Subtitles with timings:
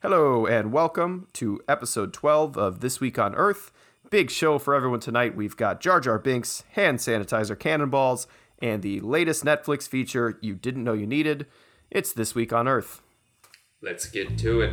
[0.00, 3.72] Hello, and welcome to episode 12 of This Week on Earth.
[4.10, 5.34] Big show for everyone tonight.
[5.34, 8.28] We've got Jar Jar Binks, hand sanitizer cannonballs,
[8.62, 11.46] and the latest Netflix feature you didn't know you needed.
[11.90, 13.02] It's This Week on Earth.
[13.82, 14.72] Let's get to it.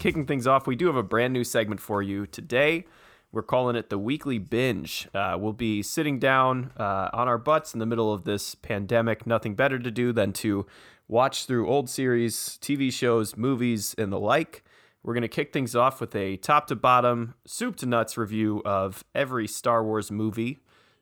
[0.00, 2.86] Kicking things off, we do have a brand new segment for you today.
[3.30, 5.06] We're calling it the Weekly Binge.
[5.14, 9.24] Uh, we'll be sitting down uh, on our butts in the middle of this pandemic,
[9.24, 10.66] nothing better to do than to
[11.06, 14.64] watch through old series, TV shows, movies, and the like.
[15.02, 18.62] We're going to kick things off with a top to bottom, soup to nuts review
[18.64, 20.58] of every Star Wars movie,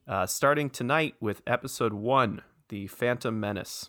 [0.06, 3.88] uh, starting tonight with episode one The Phantom Menace.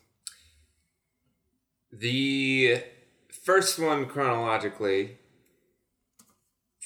[1.91, 2.84] The
[3.29, 5.17] first one chronologically,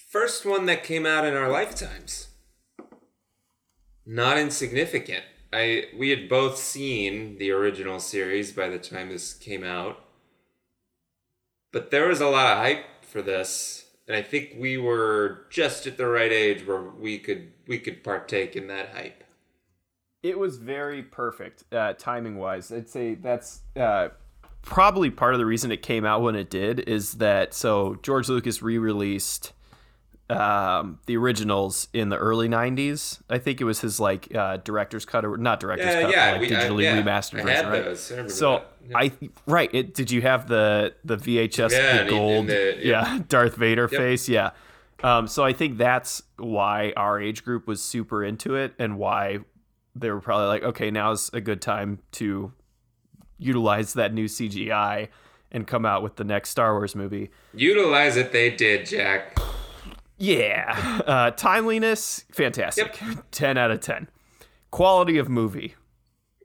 [0.09, 2.27] first one that came out in our lifetimes.
[4.05, 5.23] Not insignificant.
[5.51, 10.03] I we had both seen the original series by the time this came out.
[11.71, 15.87] But there was a lot of hype for this, and I think we were just
[15.87, 19.23] at the right age where we could we could partake in that hype.
[20.21, 22.71] It was very perfect uh, timing wise.
[22.71, 24.09] I'd say that's uh,
[24.63, 28.27] probably part of the reason it came out when it did is that so George
[28.29, 29.53] Lucas re-released
[30.29, 33.21] um, the originals in the early '90s.
[33.29, 36.31] I think it was his like uh, director's cut or not director's Yeah, cut, yeah,
[36.31, 37.83] but, like we- I- digitally yeah, remastered I version, right?
[37.85, 38.11] those.
[38.11, 38.63] I so.
[38.89, 38.97] Yeah.
[38.97, 39.11] I
[39.45, 39.69] right.
[39.73, 41.69] It did you have the the VHS
[42.05, 43.99] the gold the- yeah Darth Vader Yep.
[44.01, 44.51] face yeah.
[45.03, 49.39] Um, so I think that's why our age group was super into it and why
[49.95, 52.53] they were probably like, okay, now's a good time to
[53.43, 55.09] utilize that new CGI
[55.51, 57.29] and come out with the next Star Wars movie.
[57.53, 59.37] Utilize it, they did, Jack.
[60.17, 61.01] Yeah.
[61.05, 62.99] Uh, timeliness, fantastic.
[63.31, 64.09] 10 out of 10.
[64.71, 65.75] Quality of movie.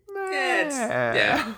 [0.09, 1.55] Yeah, it's, yeah.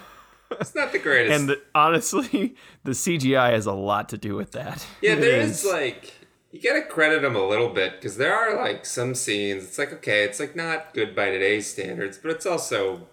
[0.53, 1.41] It's not the greatest.
[1.41, 4.87] And the, honestly, the CGI has a lot to do with that.
[5.01, 6.13] yeah, there is like
[6.51, 9.65] you gotta credit them a little bit because there are like some scenes.
[9.65, 13.07] It's like okay, it's like not good by today's standards, but it's also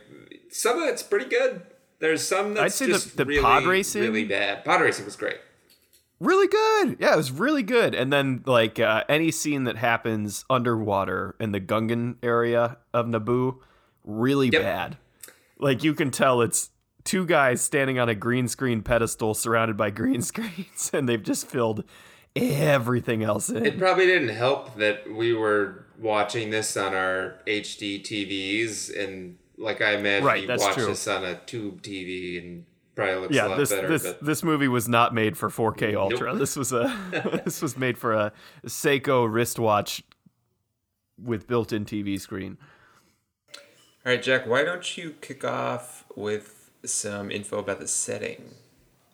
[0.50, 1.62] some of it's pretty good.
[2.00, 4.64] There's some that's I'd say the- just the really, pod racing- really bad.
[4.64, 5.38] Pod racing was great.
[6.20, 6.96] really good.
[7.00, 7.94] Yeah, it was really good.
[7.94, 13.58] And then like uh, any scene that happens underwater in the Gungan area of Naboo,
[14.04, 14.62] really Yep.
[14.62, 14.96] bad.
[15.58, 16.70] Like you can tell it's
[17.04, 21.46] two guys standing on a green screen pedestal surrounded by green screens, and they've just
[21.48, 21.82] filled
[22.36, 23.64] everything else in.
[23.66, 29.80] It probably didn't help that we were watching this on our HD TVs, and like
[29.82, 30.86] I imagine Right, you watch true.
[30.86, 32.64] this on a tube TV, and
[32.94, 33.88] probably looks a lot this better.
[33.88, 36.30] this but this movie was not made for 4K Ultra.
[36.30, 36.38] Nope.
[36.38, 36.96] This was a
[37.44, 38.32] this was made for a
[38.66, 40.02] Seiko wristwatch
[41.22, 42.58] with built-in TV screen.
[44.06, 48.54] All right, Jack, why don't you kick off with some info about the setting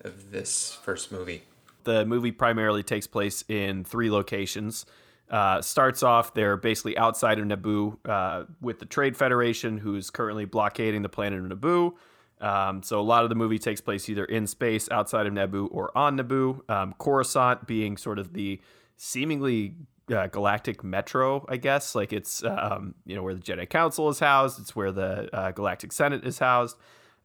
[0.01, 1.43] of this first movie?
[1.83, 4.85] The movie primarily takes place in three locations.
[5.29, 10.45] Uh, starts off, they're basically outside of Naboo uh, with the Trade Federation, who's currently
[10.45, 11.93] blockading the planet of Naboo.
[12.41, 15.67] Um, so a lot of the movie takes place either in space, outside of Naboo,
[15.71, 16.69] or on Naboo.
[16.69, 18.61] Um, Coruscant being sort of the
[18.97, 19.73] seemingly
[20.13, 21.95] uh, galactic metro, I guess.
[21.95, 24.59] Like it's um, you know where the Jedi Council is housed.
[24.59, 26.77] It's where the uh, Galactic Senate is housed.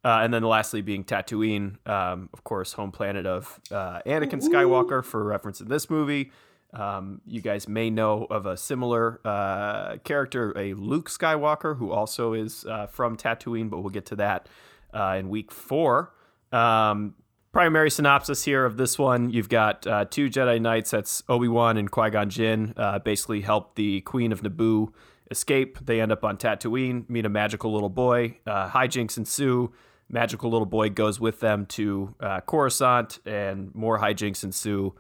[0.03, 5.05] Uh, and then lastly, being Tatooine, um, of course, home planet of uh, Anakin Skywalker
[5.05, 6.33] for reference in this movie.
[6.73, 12.33] Um, you guys may know of a similar uh, character, a Luke Skywalker, who also
[12.33, 14.49] is uh, from Tatooine, but we'll get to that
[14.95, 16.13] uh, in week four.
[16.53, 17.15] Um,
[17.53, 21.77] primary synopsis here of this one you've got uh, two Jedi Knights, that's Obi Wan
[21.77, 24.93] and Qui Gon Jinn, uh, basically help the Queen of Naboo
[25.31, 25.79] escape.
[25.85, 28.39] They end up on Tatooine, meet a magical little boy.
[28.47, 29.73] Uh, hijinks ensue.
[30.09, 34.93] Magical little boy goes with them to Coruscant, and more hijinks ensue.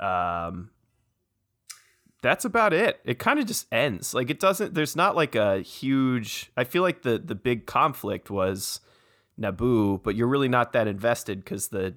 [0.00, 0.70] Um,
[2.24, 3.00] that's about it.
[3.04, 4.14] It kind of just ends.
[4.14, 4.74] Like it doesn't.
[4.74, 6.50] There's not like a huge.
[6.56, 8.80] I feel like the the big conflict was
[9.38, 11.94] Naboo, but you're really not that invested because the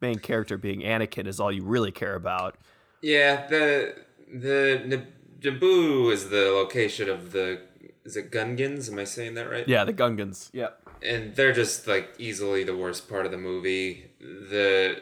[0.00, 2.56] main character being Anakin is all you really care about.
[3.02, 3.94] yeah, the
[4.32, 5.06] the Nab-
[5.40, 7.60] Naboo is the location of the
[8.04, 8.90] is it Gungans?
[8.90, 9.66] Am I saying that right?
[9.68, 10.50] Yeah, the Gungans.
[10.52, 10.70] Yeah.
[11.02, 14.10] and they're just like easily the worst part of the movie.
[14.20, 15.00] The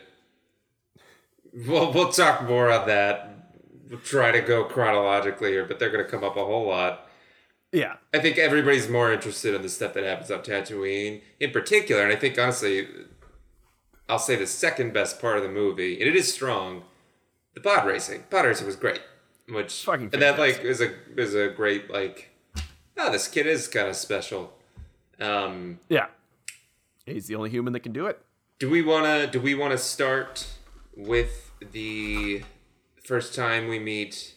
[1.67, 3.38] well, we'll talk more on that.
[4.05, 7.09] Try to go chronologically here, but they're going to come up a whole lot.
[7.73, 7.95] Yeah.
[8.15, 12.13] I think everybody's more interested in the stuff that happens on Tatooine in particular, and
[12.13, 12.89] I think honestly,
[14.09, 16.85] I'll say the second best part of the movie, and it is strong.
[17.55, 19.01] The pod racing, pod racing was great,
[19.49, 22.31] which Fucking and that like is a is a great like,
[22.97, 24.53] oh, this kid is kind of special.
[25.21, 26.07] Um, Yeah.
[27.05, 28.21] He's the only human that can do it.
[28.59, 30.47] do we wanna do we wanna start
[30.97, 32.43] with the
[33.09, 34.35] first time we meet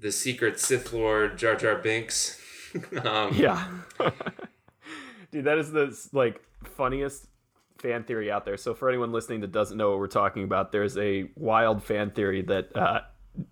[0.00, 2.40] the secret Sith Lord Jar Jar Binks?
[3.04, 3.68] um, Yeah.
[5.30, 7.26] Dude, that is the like funniest
[7.76, 8.56] fan theory out there.
[8.56, 12.10] So for anyone listening that doesn't know what we're talking about, there's a wild fan
[12.10, 13.00] theory that uh,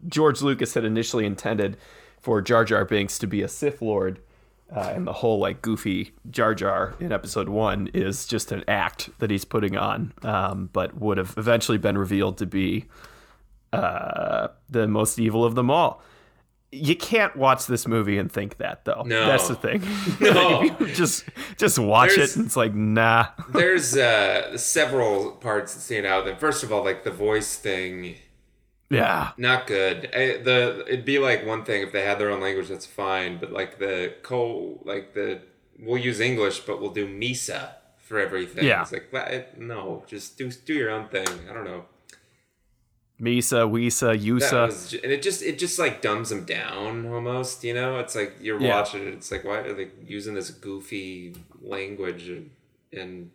[0.08, 1.76] George Lucas had initially intended
[2.18, 4.20] for Jar Jar Binks to be a Sith Lord.
[4.74, 9.10] Uh, and the whole like goofy Jar Jar in episode one is just an act
[9.18, 12.86] that he's putting on, um, but would have eventually been revealed to be
[13.76, 16.02] uh, the most evil of them all.
[16.72, 19.02] You can't watch this movie and think that though.
[19.06, 19.26] No.
[19.26, 19.82] That's the thing.
[20.20, 20.58] No.
[20.60, 21.24] Like, just
[21.56, 23.28] just watch There's- it and it's like nah.
[23.52, 26.24] There's uh, several parts that stand out.
[26.24, 28.16] That first of all, like the voice thing,
[28.90, 29.30] Yeah.
[29.38, 30.10] not good.
[30.12, 33.38] I, the it'd be like one thing if they had their own language, that's fine.
[33.38, 35.40] But like the co, like the
[35.78, 38.64] we'll use English, but we'll do Misa for everything.
[38.64, 38.82] Yeah.
[38.82, 39.12] It's like
[39.58, 41.28] no, just do do your own thing.
[41.48, 41.84] I don't know.
[43.20, 44.66] Misa, Wisa, Yusa.
[44.66, 47.64] was, and it just it just like dumbs them down almost.
[47.64, 48.76] You know, it's like you're Yeah.
[48.76, 49.14] watching it.
[49.14, 52.50] It's like why are they using this goofy language and,
[52.92, 53.30] and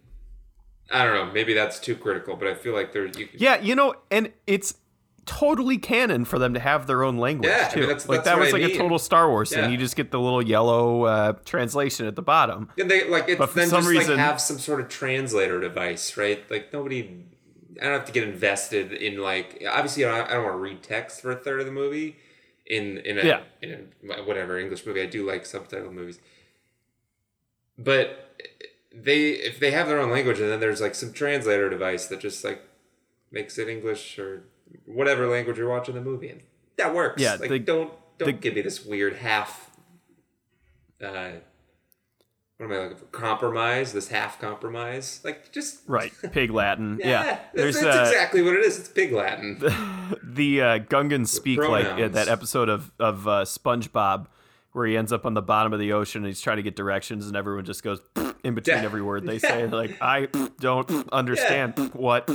[0.91, 1.33] I don't know.
[1.33, 3.27] Maybe that's too critical, but I feel like there you.
[3.33, 4.75] Yeah, you know, and it's
[5.25, 7.79] totally canon for them to have their own language Yeah, I too.
[7.81, 9.71] mean, that's- like that's that was I like a total Star Wars thing.
[9.71, 12.69] You just get the little yellow uh, translation at the bottom.
[12.77, 14.89] And they like it's But for then some just reason- like have some sort of
[14.89, 16.43] translator device, right?
[16.51, 17.25] Like nobody.
[17.79, 20.59] I don't have to get invested in like obviously I don't, I don't want to
[20.59, 22.17] read text for a third of the movie.
[22.65, 23.41] In in a, Yeah.
[23.61, 26.19] in a whatever English movie, I do like subtitled movies.
[27.77, 28.35] But
[28.93, 32.19] they if they have their own language and then there's like some translator device that
[32.19, 32.61] just like
[33.31, 34.43] makes it English or
[34.85, 36.41] whatever language you're watching the movie in,
[36.77, 37.21] that works.
[37.21, 39.71] Yeah, like the- don't don't the- give me this weird half.
[41.03, 41.31] Uh,
[42.61, 43.05] what am I looking for?
[43.05, 43.91] Compromise.
[43.91, 45.19] This half compromise.
[45.23, 46.99] Like just Right, Pig Latin.
[46.99, 48.77] Yeah, yeah, that's, there's that's uh, exactly what it is.
[48.79, 49.57] It's pig Latin.
[50.23, 54.27] the uh, Gungans speak like uh, that episode of of uh, SpongeBob
[54.73, 56.75] where he ends up on the bottom of the ocean and he's trying to get
[56.75, 57.99] directions and everyone just goes
[58.43, 58.83] in between Yeah.
[58.83, 60.27] every word they say like I
[60.59, 62.29] don't understand what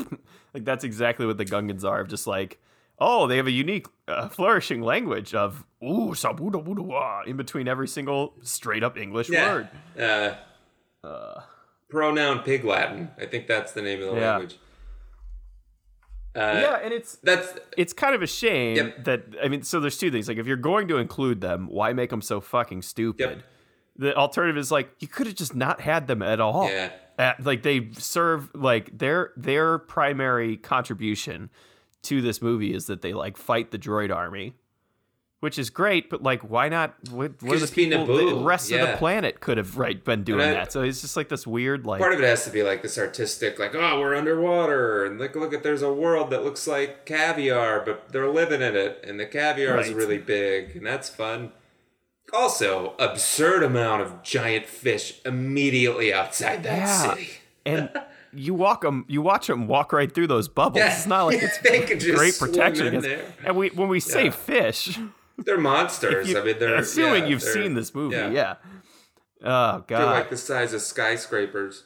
[0.52, 2.58] like that's exactly what the Gungans are of just like
[2.98, 7.88] oh they have a unique uh, flourishing language of ooh sabuda buda in between every
[7.88, 9.68] single straight up English word
[11.04, 11.40] Uh,
[11.88, 13.10] pronoun pig Latin.
[13.20, 14.30] I think that's the name of the Yeah.
[14.32, 14.58] language.
[16.34, 19.04] Uh, yeah and it's That's it's kind of a shame Yep.
[19.04, 20.28] that I mean, so there's two things.
[20.28, 23.20] Like, if you're going to include them, why make them so fucking stupid?
[23.38, 23.42] Yep.
[23.98, 26.68] The alternative is like you could have just not had them at all.
[26.68, 26.90] Yeah.
[27.18, 31.48] At, like they serve like their their primary contribution
[32.06, 34.54] to this movie is that they like fight the droid army,
[35.40, 36.08] which is great.
[36.10, 36.94] But like, why not?
[37.10, 38.06] What, what the people?
[38.06, 40.72] The rest of the planet could have right been doing I- that.
[40.72, 42.96] So it's just like this weird like part of it has to be like this
[42.98, 47.04] artistic, like oh we're underwater and look look at there's a world that looks like
[47.06, 51.52] caviar, but they're living in it, and the caviar is really big, and that's fun.
[52.32, 57.10] Also, absurd amount of giant fish immediately outside that Yeah.
[57.14, 57.30] city.
[57.64, 57.88] and
[58.36, 60.78] you walk them, you watch them walk right through those bubbles.
[60.78, 60.94] Yeah.
[60.94, 63.06] It's not like it's They could just great protection against.
[63.08, 63.24] there.
[63.44, 64.30] And we when we say Yeah.
[64.30, 64.98] fish,
[65.38, 66.28] They're monsters.
[66.30, 68.56] you- I mean, they're assuming yeah, you've they're- seen this movie, yeah.
[69.44, 70.10] Oh They're god.
[70.12, 71.84] like the size of skyscrapers.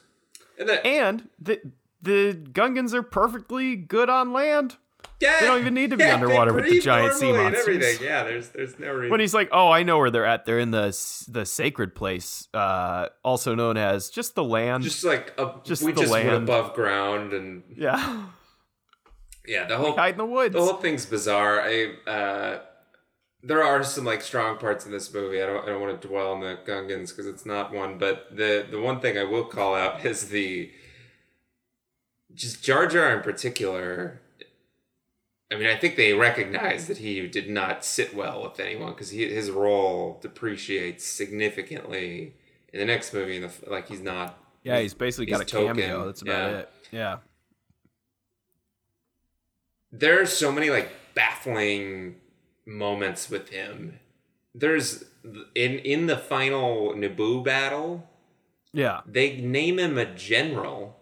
[0.59, 1.59] And then, and the
[2.01, 4.77] the Gungans are perfectly good on land.
[5.21, 7.67] Yeah, they don't even need to be yeah, underwater with the giant sea monsters.
[7.67, 8.05] everything.
[8.05, 9.11] Yeah, there's there's no reason.
[9.11, 10.45] When he's like, "Oh, I know where they're at.
[10.45, 10.87] They're in the
[11.29, 15.91] the sacred place, uh, also known as just the land." just like a, Just we
[15.91, 18.25] the just went above ground and yeah,
[19.47, 20.55] yeah, the whole hide in the woods.
[20.55, 21.61] the whole thing's bizarre.
[21.61, 22.59] I uh,
[23.43, 25.41] there are some like strong parts in this movie.
[25.41, 27.97] I don't I don't want to dwell on the Gungans because it's not one.
[27.97, 30.71] But the the one thing I will call out is the
[32.33, 34.21] just Jar Jar in particular.
[35.51, 39.09] I mean, I think they recognize that he did not sit well with anyone because
[39.11, 42.33] his role depreciates significantly
[42.71, 43.35] in the next movie.
[43.35, 44.37] In the like, he's not.
[44.63, 46.05] yeah, he's basically got a token, cameo.
[46.05, 46.57] That's about yeah.
[46.59, 46.69] it.
[46.91, 47.17] Yeah.
[49.91, 52.15] there are so many like baffling
[52.65, 53.99] moments with him.
[54.55, 55.03] There's
[55.55, 58.07] in in the final Naboo battle,
[58.73, 59.01] Yeah.
[59.05, 60.97] they name him a general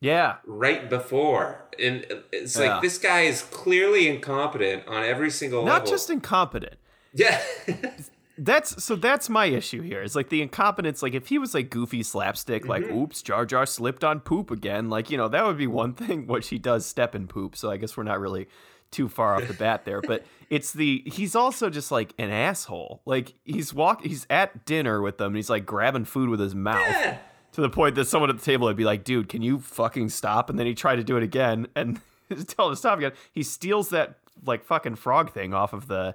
[0.00, 0.36] Yeah.
[0.46, 2.80] right before, and it's like Yeah.
[2.80, 5.90] this guy is clearly incompetent on every single Not level.
[5.90, 6.74] just incompetent.
[7.14, 7.40] yeah,
[8.38, 10.02] that's so that's my issue here.
[10.02, 11.02] It's like the incompetence.
[11.02, 12.96] Like if he was like goofy slapstick, like Mm-hmm.
[12.98, 14.88] oops, Jar Jar slipped on poop again.
[14.88, 16.26] Like you know that would be one thing.
[16.26, 17.56] Which she does step in poop.
[17.56, 18.48] So I guess we're not really
[18.90, 20.00] too far off the bat there.
[20.00, 23.02] But it's the he's also just like an asshole.
[23.04, 25.28] Like he's walk he's at dinner with them.
[25.28, 26.86] And he's like grabbing food with his mouth.
[26.88, 27.18] Yeah.
[27.58, 30.10] To the point that someone at the table would be like, "Dude, can you fucking
[30.10, 32.00] stop?" And then he tried to do it again, and
[32.46, 33.10] tell him to stop again.
[33.32, 36.14] He steals that like fucking frog thing off of the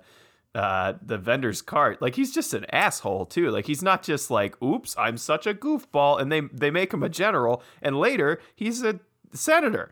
[0.56, 2.02] uh the vendor's cart.
[2.02, 3.52] Like he's just an asshole too.
[3.52, 7.04] Like he's not just like, "Oops, I'm such a goofball," and they they make him
[7.04, 9.02] a general, and later he's a
[9.34, 9.92] senator.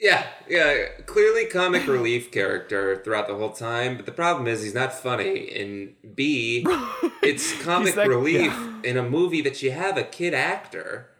[0.00, 4.74] Yeah, yeah, clearly comic relief character throughout the whole time, but the problem is he's
[4.74, 5.50] not funny.
[5.60, 6.64] And B,
[7.22, 8.52] it's comic relief
[8.84, 11.10] in a movie that you have a kid actor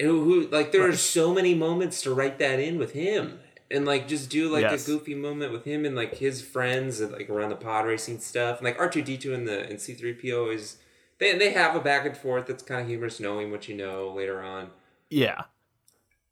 [0.00, 3.40] who, who like there are so many moments to write that in with him.
[3.70, 4.84] And like just do like Yes.
[4.84, 8.20] a goofy moment with him and like his friends and like around the pod racing
[8.20, 8.58] stuff.
[8.58, 10.78] And like R two D two and the and C three PO is
[11.18, 14.12] they they have a back and forth that's kind of humorous knowing what you know
[14.14, 14.70] later on
[15.10, 15.44] Yeah.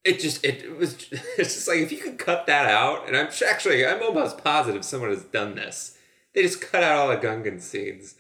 [0.05, 0.95] It just it was
[1.39, 4.85] it's just like if you could cut that out and i'm actually i'm almost positive
[4.85, 5.97] someone has done this
[6.35, 8.17] they just cut out all the gungan scenes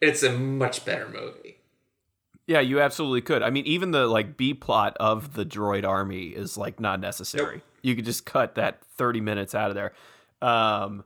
[0.00, 1.56] it's a much better movie
[2.46, 3.42] Yeah, you absolutely could.
[3.42, 7.56] I mean, even the like B plot of the droid army is like not necessary.
[7.56, 7.62] Nope.
[7.80, 9.92] You could just cut that 30 minutes out of there.
[10.42, 11.04] Um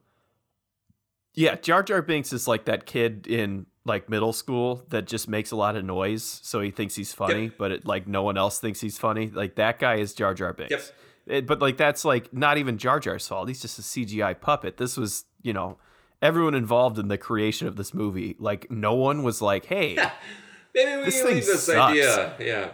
[1.35, 5.51] Yeah, Jar Jar Binks is like that kid in like middle school that just makes
[5.51, 7.53] a lot of noise, so he thinks he's funny, Yep.
[7.59, 9.31] but it, like no one else thinks he's funny.
[9.33, 10.71] Like that guy is Jar Jar Binks.
[10.73, 10.83] Yep.
[11.27, 13.49] It- but like that's like not even Jar Jar's fault.
[13.49, 14.77] He's just a CGI puppet.
[14.79, 15.79] This was, you know,
[16.21, 18.35] everyone involved in the creation of this movie.
[18.39, 19.95] Like no one was like, "Hey,
[20.75, 21.79] maybe we This can leave this sucks.
[21.93, 22.71] idea yeah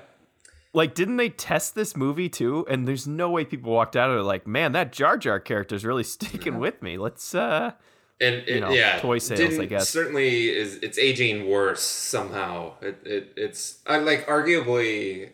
[0.73, 4.19] like didn't they test this movie too and there's no way people walked out of
[4.19, 7.71] it like man that jar jar character is really sticking with me let's uh
[8.25, 9.89] and it, You know, yeah toy sales, I guess.
[9.89, 15.31] certainly is it's aging worse somehow it, it it's I like arguably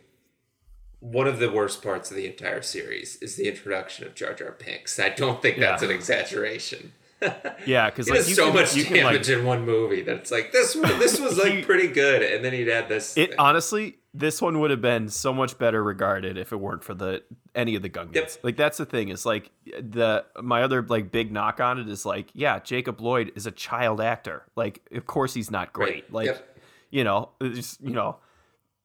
[1.00, 4.54] one of the worst parts of the entire series is the introduction of Jar Jar
[4.64, 5.00] Binks.
[5.00, 6.92] I don't think that's an exaggeration.
[7.66, 10.30] yeah because like so can, much you can, like, damage in one movie that it's
[10.30, 10.75] like this.
[10.75, 13.16] This was like pretty good, and then he'd add this.
[13.16, 13.38] it thing.
[13.38, 17.23] honestly this one would have been so much better regarded if it weren't for the
[17.55, 18.14] any of the Gungans.
[18.14, 18.31] Yep.
[18.43, 19.50] Like that's the thing is like
[19.81, 23.50] the my other like big knock on it is like yeah Jacob Lloyd is a
[23.52, 26.12] child actor like of course he's not great Right.
[26.12, 26.59] like Yep.
[26.90, 28.17] you know you know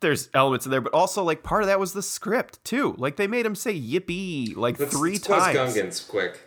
[0.01, 3.15] there's elements in there but also like part of that was the script too like
[3.15, 6.39] they made him say yippee like Let's, 3 let's close times Gungans quick,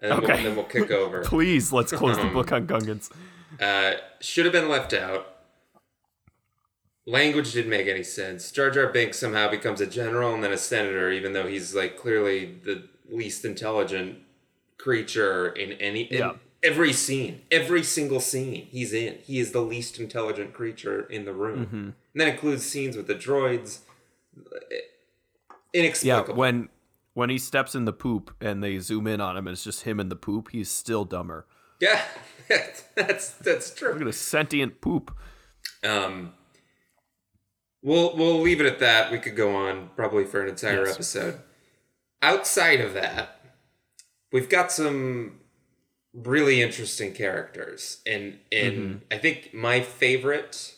[0.00, 0.42] and then, we'll, Okay.
[0.42, 1.20] then we'll kick over.
[1.24, 3.10] Please, let's close the book on Gungans.
[3.60, 5.33] Uh, should have been left out.
[7.06, 8.50] Language didn't make any sense.
[8.50, 11.98] Jar Jar Binks somehow becomes a general and then a senator, even though he's like
[11.98, 14.18] clearly the least intelligent
[14.78, 16.32] creature in any in Yeah.
[16.62, 19.18] every scene, every single scene he's in.
[19.22, 21.76] He is the least intelligent creature in the room, Mm-hmm.
[21.76, 23.80] and that includes scenes with the droids.
[25.72, 26.34] Inexplicable.
[26.34, 26.68] Yeah, when
[27.14, 29.82] when he steps in the poop and they zoom in on him and it's just
[29.82, 31.46] him in the poop, he's still dumber.
[31.80, 32.02] yeah,
[32.96, 33.92] that's that's true.
[33.92, 35.14] Look at a sentient poop.
[35.82, 36.32] Um,
[37.84, 39.12] we'll we'll leave it at that.
[39.12, 40.94] We could go on probably for an entire Yes.
[40.94, 41.40] episode.
[42.20, 43.40] Outside of that,
[44.32, 45.40] we've got some
[46.12, 48.98] really interesting characters, and and mm-hmm.
[49.12, 50.74] I think my favorite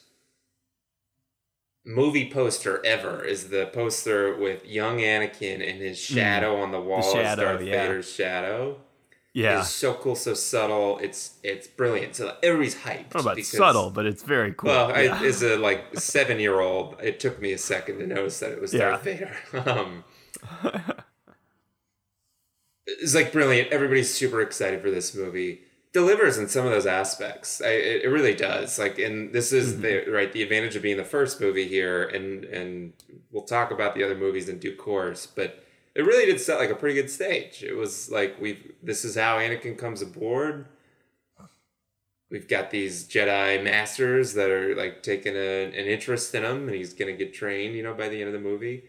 [1.86, 6.14] movie poster ever is the poster with young Anakin and his mm.
[6.14, 7.82] shadow on the wall as shadow, Darth yeah.
[7.86, 8.80] Vader's shadow.
[9.36, 9.60] Yeah.
[9.60, 10.98] It's so cool, so subtle.
[10.98, 12.16] It's it's brilliant.
[12.16, 12.90] So everybody's hyped.
[12.90, 14.70] I don't about because- subtle, but it's very cool.
[14.70, 15.20] well, I, yeah.
[15.22, 18.60] as a like seven year old, it took me a second to notice that it
[18.62, 18.88] was Yeah.
[18.90, 19.36] Darth Vader.
[19.66, 20.04] Um,
[22.86, 23.70] it's like brilliant.
[23.72, 25.62] Everybody's super excited for this movie.
[25.92, 27.60] Delivers in some of those aspects.
[27.62, 28.78] I, it, it really does.
[28.78, 29.82] Like, and this is Mm-hmm.
[29.82, 32.92] the right the advantage of being the first movie here, and and
[33.30, 35.26] we'll talk about the other movies in due course.
[35.26, 35.62] But
[35.96, 37.62] it really did set like a pretty good stage.
[37.62, 40.66] It was like we've this is how Anakin comes aboard
[42.30, 46.76] we've got these Jedi masters that are like taking a, an interest in him, and
[46.76, 47.74] he's gonna get trained.
[47.74, 48.84] You know, by the end of the movie,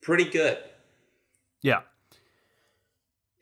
[0.00, 0.58] pretty good.
[1.62, 1.80] yeah.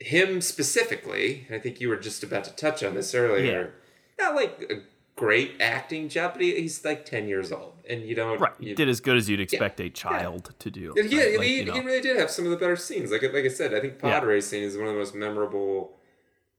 [0.02, 3.74] Him specifically, I think you were just about to touch on this earlier.
[4.18, 4.80] Not like a
[5.20, 8.40] great acting job, but he, he's like ten years old, and you don't.
[8.40, 8.52] Right.
[8.58, 10.94] You did as good as you'd expect a child to do.
[10.96, 11.38] yeah, right?
[11.38, 11.74] Like, he, you know.
[11.74, 13.10] he really did have some of the better scenes.
[13.12, 14.28] Like like I said, I think pod Yeah.
[14.28, 15.96] racing is one of the most memorable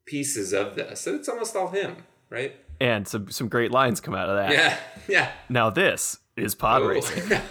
[0.06, 1.98] pieces of this, and it's almost all him,
[2.30, 2.56] right?
[2.80, 4.52] and some some great lines come out of that.
[4.52, 4.78] Yeah,
[5.08, 5.32] yeah.
[5.50, 6.88] Now this is pod Oh.
[6.88, 7.32] racing.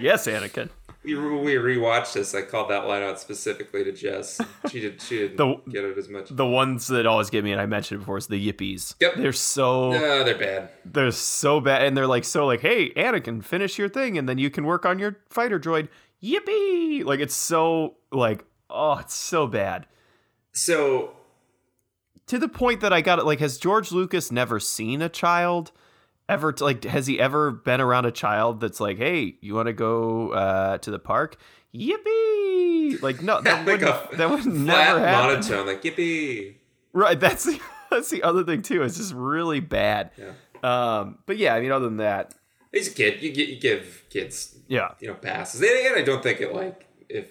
[0.00, 0.68] Yes, Anakin.
[1.04, 2.34] We we rewatched this.
[2.34, 4.40] I called that line out specifically to Jess.
[4.70, 5.00] She did.
[5.02, 6.28] She didn't The- get it as much.
[6.30, 8.94] The ones that always get me, and I mentioned it before, is the yippies.
[9.00, 9.14] Yep.
[9.16, 10.70] They're so No, they're bad.
[10.84, 14.38] they're so bad, and they're like so like, hey, Anakin, finish your thing, and then
[14.38, 15.88] you can work on your fighter droid.
[16.22, 17.04] Yippee!
[17.04, 19.86] Like it's so like, oh, it's so bad.
[20.52, 21.16] So
[22.28, 23.24] to the point that I got it.
[23.26, 25.72] Like, has George Lucas never seen a child?
[26.28, 29.72] Ever like has he ever been around a child that's like, hey, you want to
[29.72, 31.36] go uh, to the park?
[31.74, 33.02] Yippee!
[33.02, 35.30] Like no, that would that would flat never happen.
[35.30, 36.54] monotone, like yippee.
[36.92, 37.60] Right, that's the
[37.90, 38.82] that's the other thing too.
[38.82, 40.10] It's just really bad.
[40.16, 40.32] Yeah.
[40.62, 42.34] Um, but yeah, I mean, other than that,
[42.72, 43.20] He's a kid.
[43.22, 45.60] You, you give kids, yeah, you know, passes.
[45.60, 47.26] And again, I don't think it like if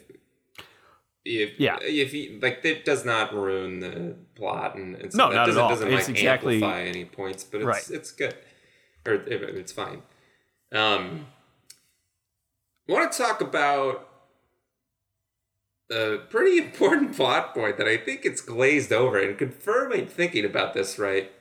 [1.24, 1.78] if Yeah.
[1.82, 5.42] if he like it does not ruin the plot and, and so No, that not
[5.44, 5.70] at doesn't, all.
[5.70, 7.90] doesn't It's like exactly- amplify any points, but it's Right.
[7.92, 8.36] it's good
[9.06, 10.04] or it- it's fine.
[10.72, 11.28] Um,
[12.90, 14.08] I want to talk about
[15.92, 20.74] a pretty important plot point that I think it's glazed over and confirming thinking about
[20.74, 21.32] this right.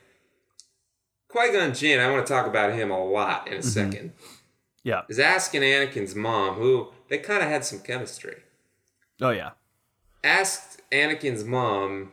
[1.28, 4.12] Qui Gon Jinn, I want to talk about him a lot in a second.
[4.82, 8.38] yeah, Is asking Anakin's mom, who they kind of had some chemistry,
[9.20, 9.50] oh yeah,
[10.24, 12.10] asked Anakin's mom,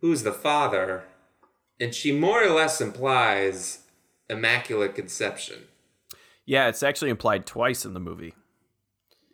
[0.00, 1.02] who's the father,
[1.80, 3.80] and she more or less implies
[4.32, 5.58] immaculate conception.
[6.46, 6.68] yeah.
[6.68, 8.34] It's actually implied twice in the movie.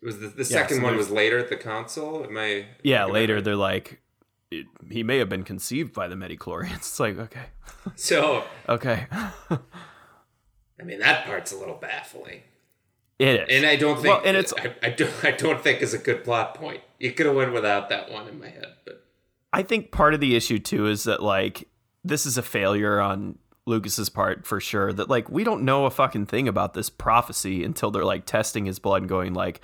[0.03, 2.25] It was the, the second so one was later at the console.
[2.25, 2.67] Am I?
[2.85, 3.45] Yeah, later right?
[3.45, 4.01] they're like,
[4.51, 6.75] it, he may have been conceived by the midichlorians.
[6.77, 7.47] It's like okay,
[7.97, 12.43] So okay, I mean that part's a little baffling,
[13.19, 13.47] it is.
[13.51, 14.07] and I don't think.
[14.15, 15.25] Well, and it's- I, I don't.
[15.25, 16.81] I don't think is a good plot point.
[17.01, 19.05] You could have went without that one in my head, but
[19.53, 21.69] I think part of the issue too is that like
[22.05, 23.39] this is a failure on
[23.69, 24.93] Lucas's part for sure.
[24.93, 28.65] That like we don't know a fucking thing about this prophecy until they're like testing
[28.65, 29.61] his blood and going like,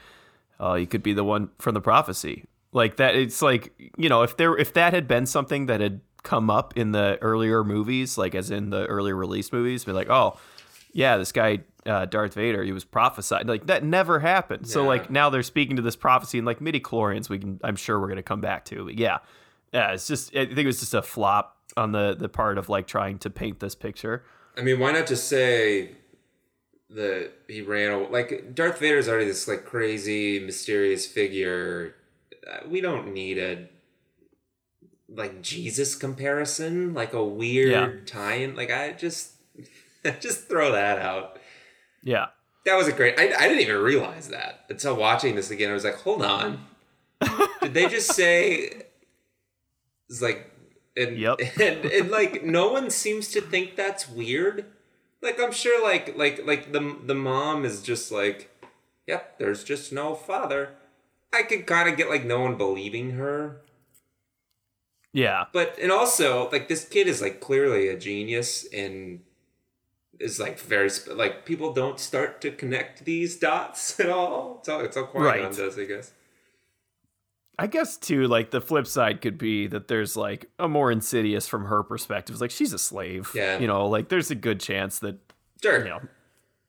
[0.61, 2.45] oh, he could be the one from the prophecy.
[2.73, 6.01] Like that, it's like you know if there if that had been something that had
[6.23, 10.11] come up in the earlier movies, like as in the earlier release movies, be like,
[10.11, 10.39] oh,
[10.93, 13.47] yeah, this guy uh, Darth Vader, he was prophesied.
[13.47, 14.67] Like that never happened.
[14.67, 17.29] So like now they're speaking to this prophecy and like midi chlorians.
[17.29, 18.85] We can, I'm sure we're gonna come back to.
[18.87, 19.19] But yeah,
[19.73, 22.69] yeah, it's just I think it was just a flop on the the part of
[22.69, 24.25] like trying to paint this picture.
[24.57, 25.93] I mean, why not just say
[26.91, 28.09] that he ran away?
[28.11, 31.95] Like Darth Vader's already this like crazy, mysterious figure.
[32.51, 33.69] Uh, We don't need a
[35.09, 37.91] like Jesus comparison, like a weird Yeah.
[38.07, 38.55] tie-in.
[38.57, 39.33] Like I just
[40.21, 41.39] just throw that out.
[42.03, 42.27] Yeah,
[42.67, 43.19] That was a great.
[43.19, 45.71] I, I didn't even realize that until watching this again.
[45.71, 46.65] I was like, hold on,
[47.63, 48.83] did they just say?
[50.11, 50.51] It's like,
[50.97, 51.41] and, Yep.
[51.61, 54.65] and and like no one seems to think that's weird.
[55.23, 58.51] Like I'm sure, like like like the the mom is just like,
[59.07, 60.71] yep, there's just no father.
[61.33, 63.61] I could kind of get like no one believing her,
[65.13, 69.21] yeah, but and also like this kid is like clearly a genius and
[70.21, 74.59] is like very sp- like people don't start to connect these dots at all.
[74.61, 75.57] It's all it's all Qui-Gon Right.
[75.57, 76.13] does, I guess.
[77.59, 78.27] I guess too.
[78.27, 82.35] Like the flip side could be that there's like a more insidious from her perspective.
[82.35, 83.31] It's like she's a slave.
[83.35, 83.59] Yeah.
[83.59, 85.19] you know, like there's a good chance that
[85.63, 85.79] Sure.
[85.83, 86.01] you know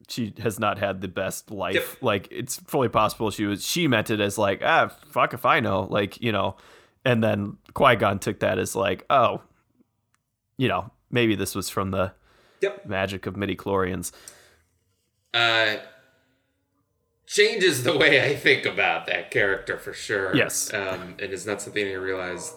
[0.08, 1.86] she has not had the best life Yep.
[2.02, 5.60] like it's fully possible she was she meant it as like ah fuck if i
[5.60, 6.56] know like you know
[7.04, 9.42] and then qui-gon took that as like oh
[10.58, 12.14] you know maybe this was from the
[12.62, 12.86] Yep.
[12.86, 14.12] magic of midi-chlorians
[15.34, 15.78] Uh,
[17.26, 20.36] changes the way I think about that character for sure.
[20.36, 20.74] Yes.
[20.74, 22.54] Um, and it's not something I realized.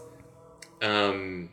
[0.83, 1.51] Um,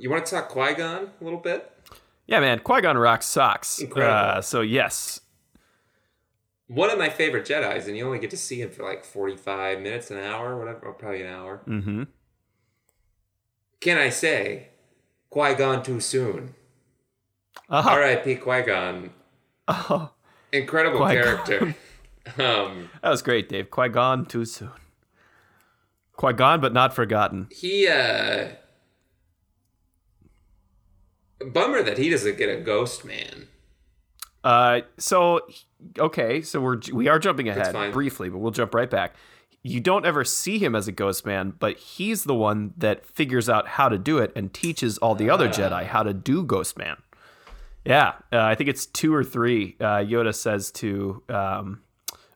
[0.00, 1.68] you want to talk Qui Gon a little bit?
[2.26, 5.20] yeah man qui-gon rocks socks uh, so yes
[6.68, 9.80] One of my favorite Jedi's, and you only get to see him for like forty-five
[9.80, 11.60] minutes, an hour, whatever, or probably an hour.
[11.68, 12.04] mm-hmm
[13.80, 14.68] Can I say,
[15.30, 16.54] Qui Gon too soon?
[17.68, 17.90] uh-huh.
[17.90, 18.36] R.I.P.
[18.36, 19.10] Qui Gon.
[19.68, 20.10] oh,
[20.52, 21.22] Incredible Qui-Gon.
[21.22, 21.74] character.
[22.38, 24.70] um, that was great dave qui-gon too soon
[26.16, 28.48] qui-gon but not forgotten he uh
[31.52, 33.48] bummer that he doesn't get a ghost man
[34.44, 35.40] Uh, so
[35.98, 39.14] okay, so we're we are jumping ahead briefly, but we'll jump right back.
[39.62, 43.48] You don't ever see him as a ghost man, but he's the one that figures
[43.48, 46.76] out how to do it and teaches all the other Jedi how to do ghost
[46.76, 46.96] man.
[47.84, 49.76] Yeah, uh, I think it's two or three.
[49.80, 51.82] Uh, Yoda says to um,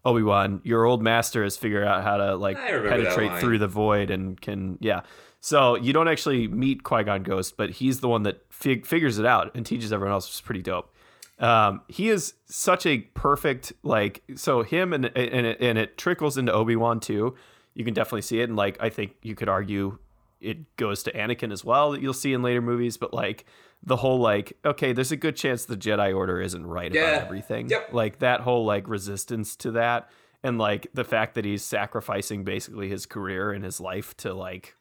[0.05, 3.41] Obi Wan, "Your old master has figured out how to like I remember that penetrate
[3.41, 5.03] through the void and can yeah."
[5.41, 9.19] So you don't actually meet Qui Gon Ghost, but he's the one that fig- figures
[9.19, 10.93] it out and teaches everyone else, which is pretty dope.
[11.39, 16.39] Um, he is such a perfect like so him and and it, and it trickles
[16.39, 17.37] into Obi Wan too.
[17.75, 19.99] You can definitely see it, and like I think you could argue
[20.41, 22.97] it goes to Anakin as well that you'll see in later movies.
[22.97, 23.45] But like
[23.87, 27.03] the whole like okay, there's a good chance the Jedi Order isn't right Yeah.
[27.03, 27.69] about everything.
[27.71, 27.93] Yep.
[27.93, 30.11] Like that whole like resistance to that,
[30.43, 34.75] and like the fact that he's sacrificing basically his career and his life to like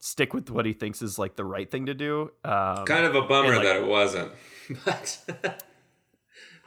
[0.00, 2.30] stick with what he thinks is like the right thing to do.
[2.44, 4.32] Um, Kind of a bummer and, like- that it wasn't.
[4.84, 5.62] But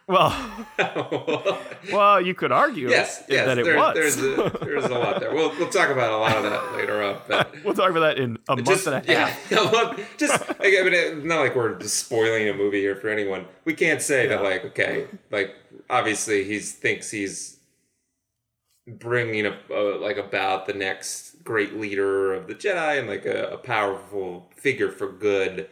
[0.07, 0.67] well,
[1.91, 3.93] well, you could argue yes, yes, that it there- was.
[3.95, 5.33] there's a, there's a lot there.
[5.33, 7.17] We'll we'll talk about a lot of that later on.
[7.27, 7.53] but.
[7.63, 9.51] we'll talk about that in a month just and a yeah, half.
[9.71, 13.45] well, just like, I mean, it's not like we're spoiling a movie here for anyone.
[13.65, 15.55] We can't say that like okay, like
[15.89, 17.57] obviously he thinks he's
[18.87, 23.49] bringing a, a like about the next great leader of the Jedi and like a,
[23.49, 25.69] a powerful figure for good,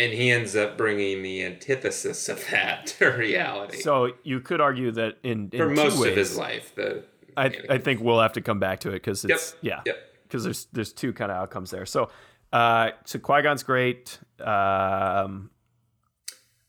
[0.00, 4.90] and he ends up bringing the antithesis of that to reality So you could argue
[4.92, 6.74] that in, in for most ways, of his life.
[6.74, 7.04] The
[7.36, 9.96] I, I think we'll have to come back to it because Yep, it's yeah, yep.
[10.24, 11.86] because there's there's two kind of outcomes there.
[11.86, 12.10] So,
[12.52, 14.18] uh, so Qui Gon's great.
[14.40, 15.50] Um,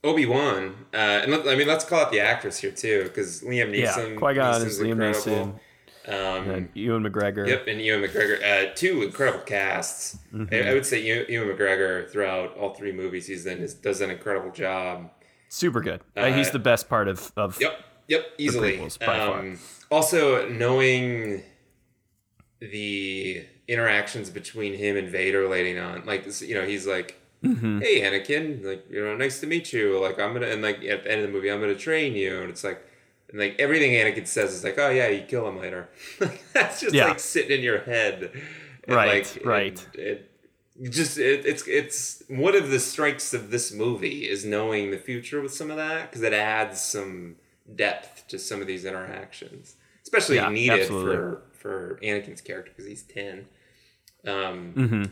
[0.03, 3.41] Obi Wan, uh, and let, I mean, let's call out the actress here too, because
[3.43, 4.13] Liam Neeson.
[4.13, 4.15] yeah.
[4.15, 5.21] Qui Gon is Liam incredible.
[5.21, 5.59] Neeson
[6.07, 7.47] Um, and Ewan McGregor.
[7.47, 8.41] Yep, and Ewan McGregor.
[8.43, 10.17] Uh, two incredible casts.
[10.33, 10.53] Mm-hmm.
[10.53, 14.09] I, I would say Ewan, McGregor throughout all three movies he's in is, does an
[14.09, 15.11] incredible job.
[15.49, 16.01] Super good.
[16.17, 18.77] Uh, he's Uh, the best part of of Yep, yep, easily.
[18.77, 19.59] prequels, um,
[19.91, 21.43] also, knowing
[22.59, 27.79] the interactions between him and Vader later on, like you know, he's like, Mm-hmm.
[27.79, 29.99] "Hey, Anakin, like you know, nice to meet you.
[29.99, 32.39] Like I'm gonna," and like at the end of the movie, I'm gonna train you,
[32.41, 32.81] and it's like.
[33.31, 35.89] And like everything Anakin says is like, oh yeah, you kill him later.
[36.53, 37.07] That's just Yeah.
[37.07, 38.31] like sitting in your head,
[38.87, 39.87] Right, like, right.
[39.93, 40.29] It,
[40.81, 44.97] it just it, it's it's one of the strengths of this movie is knowing the
[44.97, 47.35] future with some of that because it adds some
[47.75, 51.15] depth to some of these interactions, especially Yeah, needed absolutely.
[51.15, 53.47] for for Anakin's character because he's ten.
[54.25, 55.03] Um, mm-hmm.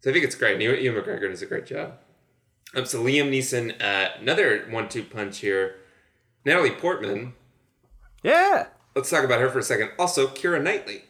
[0.00, 0.60] so I think it's great.
[0.60, 1.94] Ewan McGregor does a great job.
[2.74, 5.76] Um, so Liam Neeson, uh, another one-two punch here.
[6.44, 7.34] Natalie Portman.
[8.22, 8.66] Yeah.
[8.94, 9.90] Let's talk about her for a second.
[9.98, 11.02] Also, Keira Knightley.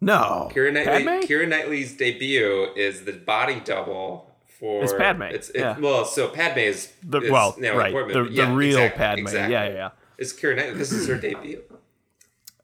[0.00, 0.48] No.
[0.54, 1.04] Keira Knightley.
[1.04, 1.26] Padme?
[1.26, 4.82] Keira Knightley's debut is the body double for.
[4.84, 5.78] It's Padme, It's, it's yeah.
[5.78, 7.92] well, so Padme is The, is well, Natalie right.
[7.92, 9.20] Portman, the but the real exactly, Padme.
[9.22, 9.52] exactly.
[9.52, 9.90] Yeah, yeah, yeah.
[10.18, 10.74] It's Keira Knightley.
[10.78, 11.62] This is her debut.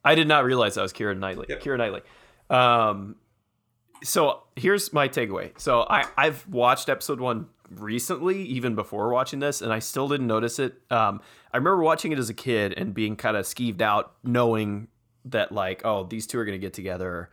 [0.04, 1.46] I did not realize that was Keira Knightley.
[1.48, 1.62] Yep.
[1.62, 2.02] Keira Knightley.
[2.50, 3.16] Um,
[4.02, 5.59] so here's my takeaway.
[5.59, 7.46] So I I've watched episode one
[7.80, 10.80] recently, even before watching this, and I still didn't notice it.
[10.90, 11.20] Um,
[11.52, 14.88] I remember watching it as a kid and being kind of skeeved out, knowing
[15.26, 17.30] that like, oh, these two are gonna get together,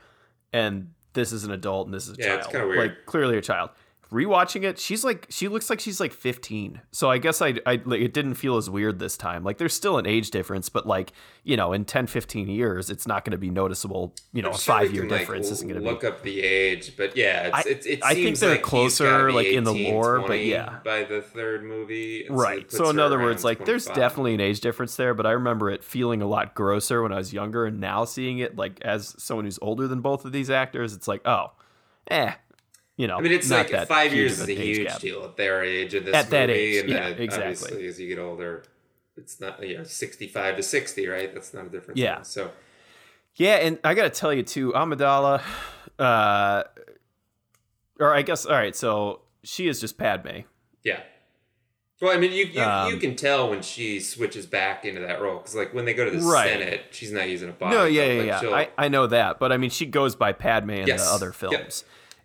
[0.54, 2.39] and this is an adult and this is a Yeah, child.
[2.45, 2.77] it's weird.
[2.77, 3.71] Like clearly a child.
[4.12, 6.82] Rewatching it, she's like she looks like she's like 15.
[6.91, 9.45] So I guess I I like it didn't feel as weird this time.
[9.45, 11.13] Like there's still an age difference, but like,
[11.45, 14.56] you know, in 10 15 years it's not going to be noticeable, you know, I'm
[14.56, 16.08] a sure 5 year can, like, difference isn't going to look be.
[16.08, 19.47] up the age, but yeah, it's, I- it's, it I think they're like closer, like,
[19.47, 20.80] in the lore, but yeah.
[20.84, 22.69] by the third movie, and so Right.
[22.69, 25.86] So in other words, like there's definitely an age difference there, but I remember it
[25.86, 29.45] feeling a lot grosser when I was younger and now seeing it like as someone
[29.45, 31.54] who's older than both of these actors, it's like, oh,
[32.10, 32.34] eh,
[32.97, 34.99] you know, I mean, it's like five years is a huge gap.
[34.99, 37.51] deal at their age in this At that age, and yeah, then exactly.
[37.51, 38.63] obviously as you get older,
[39.17, 41.34] it's not you know sixty five to sixty, right?
[41.34, 41.99] That's not a difference.
[41.99, 42.15] Yeah.
[42.15, 42.21] now.
[42.23, 42.51] So
[43.36, 45.41] Yeah, and I gotta tell you too, Amidala,
[45.99, 46.63] uh,
[47.99, 48.75] or I guess all right.
[48.75, 50.41] So she is just Padme.
[50.84, 51.01] yeah.
[52.01, 55.21] Well, I mean, you you, you Um, can tell when she switches back into that
[55.21, 56.49] role because, like, when they go to the Right.
[56.49, 57.75] Senate, she's not using a body.
[57.75, 58.56] No, yeah, yeah, like, yeah.
[58.56, 61.08] I, I know that, but I mean, she goes by Padme in Yes.
[61.08, 61.71] the other Yep.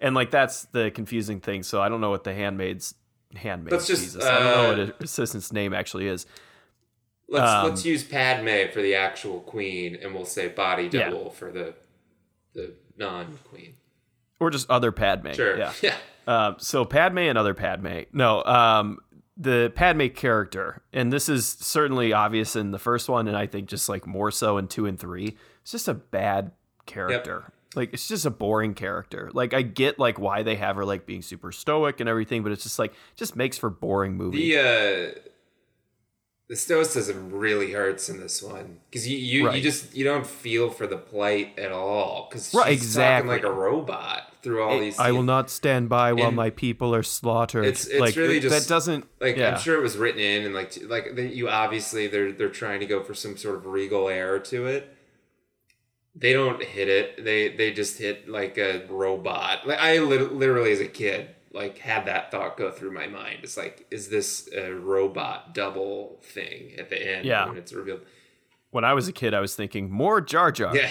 [0.00, 1.62] And like that's the confusing thing.
[1.62, 2.94] So I don't know what the handmaid's
[3.35, 3.72] handmaid.
[3.72, 4.44] Let's just, Jesus, I don't
[4.78, 6.26] know what uh, assistant's name actually is.
[7.28, 11.11] let's um, let's use Padme for the actual queen, and we'll say body Yeah.
[11.11, 11.74] double for the
[12.54, 13.74] the non queen.
[14.38, 15.32] Or just other Padme.
[15.32, 15.56] Sure.
[15.59, 15.72] Yeah.
[15.82, 15.94] Yeah.
[16.28, 18.00] Um, so Padme and other Padme.
[18.12, 18.98] No, um,
[19.37, 23.68] the Padme character, and this is certainly obvious in the first one, and I think
[23.68, 25.37] just like more so in two and three.
[25.62, 26.50] It's just a bad
[26.85, 27.52] character.
[27.74, 29.31] Like it's just a boring character.
[29.35, 32.52] Like I get like why they have her like being super stoic and everything, but
[32.52, 34.52] it's just like just makes for boring movie.
[34.52, 35.20] The uh,
[36.48, 40.70] the stoicism really hurts in this one because you you, you just you don't feel
[40.70, 43.31] for the plight at all because she's Right, talking exactly.
[43.33, 44.96] like a robot through all these.
[44.96, 47.64] I will not stand by while my people are slaughtered.
[47.64, 49.55] it's- it's like really it- just- that doesn't like yeah.
[49.55, 52.87] I'm sure it was written in and like like you obviously they're they're trying to
[52.87, 54.95] go for some sort of regal air to it.
[56.18, 57.22] They don't hit it.
[57.24, 59.66] They they just hit like a robot.
[59.66, 63.38] Like I lit- literally as a kid like had that thought go through my mind.
[63.42, 67.46] It's like, is this a robot double thing at the end Yeah.
[67.48, 68.00] when it's revealed?
[68.70, 70.90] When I was a kid, I was thinking more Jar Jar, Yeah.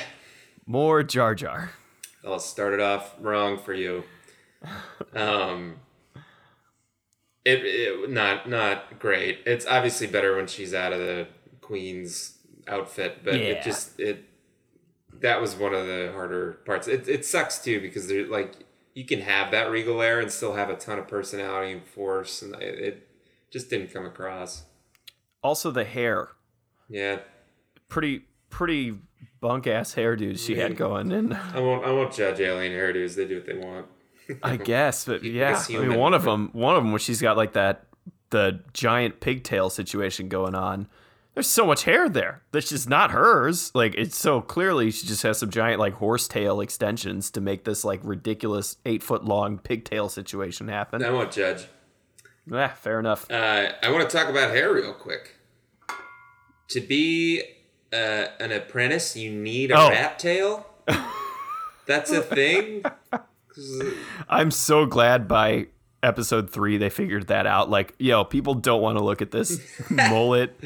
[0.65, 1.71] more Jar Jar.
[2.25, 4.03] I'll start it off wrong for you.
[5.13, 5.75] Um,
[7.43, 9.39] it, it not not great.
[9.45, 11.27] It's obviously better when she's out of the
[11.61, 13.39] queen's outfit, but Yeah.
[13.41, 14.23] it just it
[15.21, 16.87] that was one of the harder parts.
[16.87, 18.55] It it sucks too because they're like
[18.93, 22.41] you can have that regal air and still have a ton of personality and force,
[22.41, 23.07] and it, it
[23.51, 24.63] just didn't come across.
[25.43, 26.29] Also, the hair,
[26.89, 27.19] Yeah,
[27.89, 28.97] pretty pretty
[29.41, 33.15] bunk ass hairdos she had going, and I won't I won't judge alien hairdos.
[33.15, 33.85] They do what they want.
[34.41, 37.37] I guess, but yeah, I mean, one of them, one of them, where she's got
[37.37, 37.85] like that
[38.31, 40.87] the giant pigtail situation going on.
[41.35, 42.41] There's so much hair there.
[42.51, 43.69] That's just not hers.
[43.75, 47.83] Like it's so clearly she just has some giant like horsetail extensions to make this
[47.83, 51.03] like ridiculous eight foot long pigtail situation happen.
[51.03, 51.67] I won't judge.
[52.49, 53.29] Yeah, fair enough.
[53.29, 55.35] Uh, I want to talk about hair real quick.
[56.69, 57.41] To be
[57.91, 59.89] uh, an apprentice, you need a Oh.
[59.89, 60.65] rat tail.
[61.87, 62.83] That's a thing
[64.29, 65.67] I'm so glad by
[66.03, 67.69] episode three they figured that out.
[67.69, 70.57] Like, yo, people don't want to look at this mullet.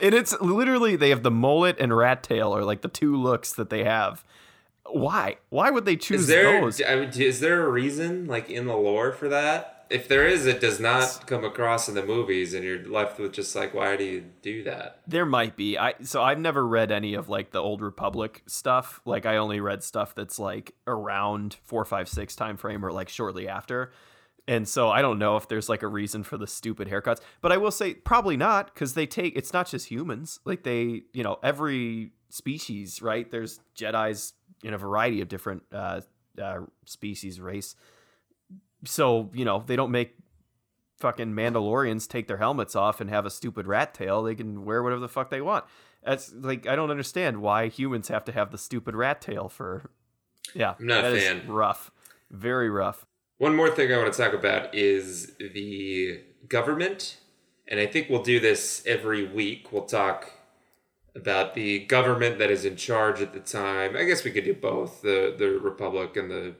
[0.00, 3.52] and it's literally they have the mullet and rat tail are like the two looks
[3.54, 4.24] that they have.
[4.90, 5.36] Why?
[5.48, 6.80] Why would they choose Is there those?
[6.80, 9.72] I mean, is there a reason like in the lore for that?
[9.88, 13.32] If there is, it does not come across in the movies, and you're left with
[13.32, 15.00] just like, why do you do that?
[15.06, 15.78] There might be.
[15.78, 19.00] I so I've never read any of like the old Republic stuff.
[19.04, 23.08] Like I only read stuff that's like around four, five, six time frame or like
[23.08, 23.92] shortly after.
[24.48, 27.20] And so I don't know if there's like a reason for the stupid haircuts.
[27.40, 30.38] But I will say probably not, because they take it's not just humans.
[30.44, 33.30] Like they, you know, every species, right?
[33.30, 36.02] There's Jedi's in a variety of different uh,
[36.40, 37.74] uh species, race.
[38.84, 40.16] So, you know, they don't make
[40.98, 44.22] fucking Mandalorians take their helmets off and have a stupid rat tail.
[44.22, 45.64] They can wear whatever the fuck they want.
[46.04, 49.90] That's like I don't understand why humans have to have the stupid rat tail for.
[50.54, 51.48] Yeah, I'm not a fan.
[51.48, 51.90] rough,
[52.30, 53.04] very rough.
[53.38, 57.18] One more thing I want to talk about is the government.
[57.68, 59.72] And I think we'll do this every week.
[59.72, 60.30] We'll talk
[61.14, 63.96] about the government that is in charge at the time.
[63.96, 66.54] I guess we could do both the, the Republic and the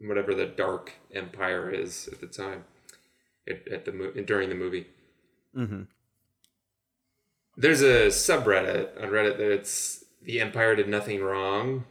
[0.00, 2.64] whatever the Dark Empire is at the time
[3.48, 4.86] at, at the during the movie.
[5.56, 5.82] Mm-hmm.
[7.56, 11.84] There's a subreddit on Reddit that it's the Empire did nothing wrong,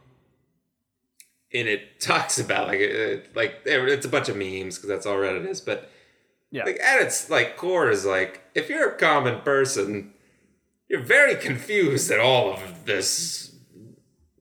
[1.52, 5.16] and it talks about like it, like it's a bunch of memes because that's all
[5.16, 5.60] Reddit is.
[5.60, 5.90] But
[6.50, 6.64] Yeah.
[6.64, 10.12] like at its like core is like if you're a common person,
[10.88, 13.54] you're very confused at all of this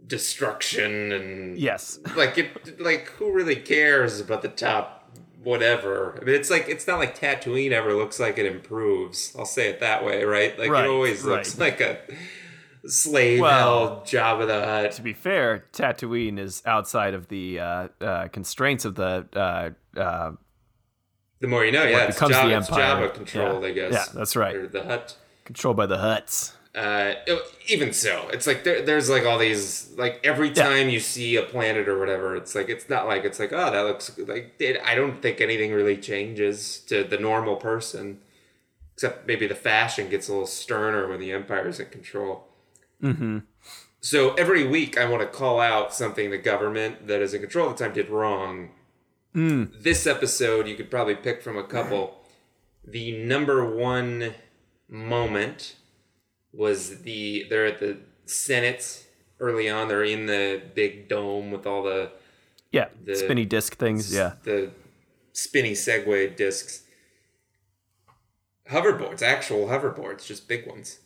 [0.06, 2.00] destruction and Yes.
[2.15, 4.93] like it like who really cares about the top
[5.43, 9.46] whatever i mean it's like it's not like tatooine ever looks like it improves i'll
[9.46, 11.72] say it that way right like Right, it always looks right.
[11.72, 12.00] like a
[12.88, 17.88] slave Well, held Jabba the Hutt To be fair, Tatooine is outside of the uh,
[18.02, 19.28] uh, constraints of the.
[19.36, 20.32] Uh, uh,
[21.39, 23.08] the more you know yeah it's becomes job, the Empire.
[23.10, 23.69] Jabba controlled Yeah.
[23.69, 24.56] i guess Yeah, that's right.
[24.56, 26.54] or the Hutt controlled by the Hutts.
[26.76, 27.13] uh,
[27.67, 30.63] even so, it's like there, there's like all these like every Yeah.
[30.67, 33.69] time you see a planet or whatever, it's like it's not like it's like oh
[33.71, 38.19] that looks like it, I don't think anything really changes to the normal person,
[38.95, 42.47] except maybe the fashion gets a little sterner when the empire's in control.
[43.02, 43.40] Mm-hmm.
[44.02, 47.70] So every week I want to call out something the government that is in control
[47.70, 48.70] at the time did wrong.
[49.36, 49.84] Mm.
[49.84, 52.24] This episode you could probably pick from a couple.
[52.86, 54.34] The number one
[54.90, 55.76] moment
[56.54, 59.06] was the they're at the Senate
[59.40, 59.88] early on.
[59.90, 62.12] They're in the big dome with all the
[62.72, 64.14] Yeah, The- spinny disc things.
[64.14, 64.34] Yeah.
[64.44, 64.72] the
[65.34, 66.84] spinny Segway discs.
[68.70, 71.00] Hoverboards, actual hoverboards, just big ones.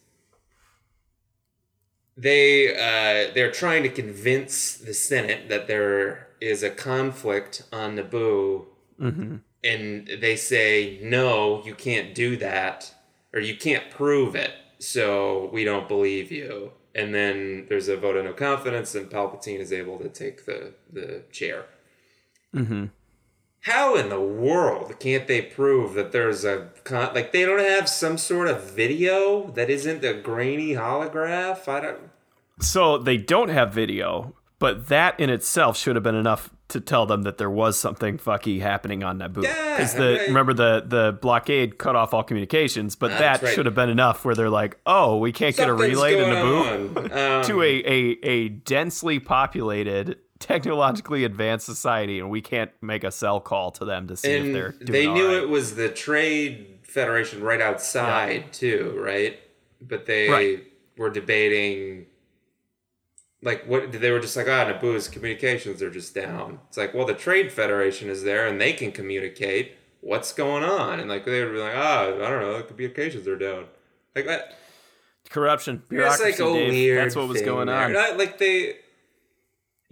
[2.18, 8.66] They uh, they're trying to convince the Senate that there is a conflict on Naboo,
[9.00, 9.38] Mm-hmm.
[9.64, 12.94] and they say no, you can't do that,
[13.34, 16.74] or you can't prove it, so we don't believe you.
[16.94, 20.74] And then there's a vote of no confidence, and Palpatine is able to take the
[20.92, 21.66] the chair
[22.56, 22.86] Mm-hmm.
[23.62, 27.88] How in the world can't they prove that there's a con- like they don't have
[27.88, 32.10] some sort of video that isn't a grainy holograph i don't
[32.60, 37.06] So they don't have video, but that in itself should have been enough to tell
[37.08, 39.44] them that there was something fucky happening on Naboo.
[39.44, 40.28] Yeah, the right.
[40.28, 43.56] remember the the blockade cut off all communications, but That's that right.
[43.56, 46.24] should have been enough where they're like, oh, we can't get a Something's relay to
[46.24, 47.12] Naboo.
[47.12, 53.12] Um, to a, a a densely populated technologically advanced society, and we can't make a
[53.12, 55.44] cell call to them to see if they're doing they knew right.
[55.44, 59.40] it was the trade federation right outside too, right?
[59.82, 60.64] But they Right.
[60.98, 62.08] were debating.
[63.44, 66.60] Like what they were just like, ah, Naboo's communications are just down.
[66.68, 69.72] It's like, well, the Trade Federation is there and they can communicate.
[70.02, 71.00] What's going on?
[71.00, 73.66] And like they would be like, ah, I don't know, the communications are down.
[74.16, 74.58] Like that.
[75.32, 76.24] corruption, bureaucracy.
[76.24, 76.70] like a Dave.
[76.72, 77.04] weird.
[77.06, 77.76] That's what was going there.
[77.86, 77.94] on.
[77.94, 78.76] Not- Like they,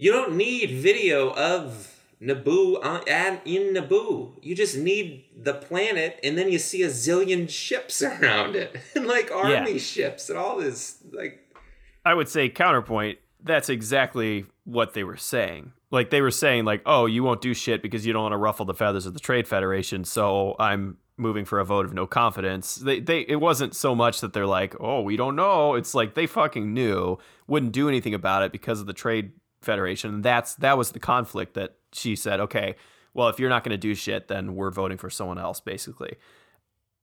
[0.00, 4.32] you don't need video of Naboo on, and in Naboo.
[4.40, 9.06] You just need the planet, and then you see a zillion ships around it, and
[9.06, 10.96] like army ships, and all this.
[11.12, 11.54] Like,
[12.02, 13.18] I would say counterpoint.
[13.42, 15.72] That's exactly what they were saying.
[15.90, 18.38] Like they were saying, like, oh, you won't do shit because you don't want to
[18.38, 20.04] ruffle the feathers of the Trade Federation.
[20.04, 22.76] So I'm moving for a vote of no confidence.
[22.76, 25.74] They, they, it wasn't so much that they're like, oh, we don't know.
[25.74, 30.14] It's like they fucking knew, wouldn't do anything about it because of the Trade Federation.
[30.14, 32.76] And that's that was the conflict that she said, okay,
[33.14, 36.16] well, if you're not going to do shit, then we're voting for someone else, basically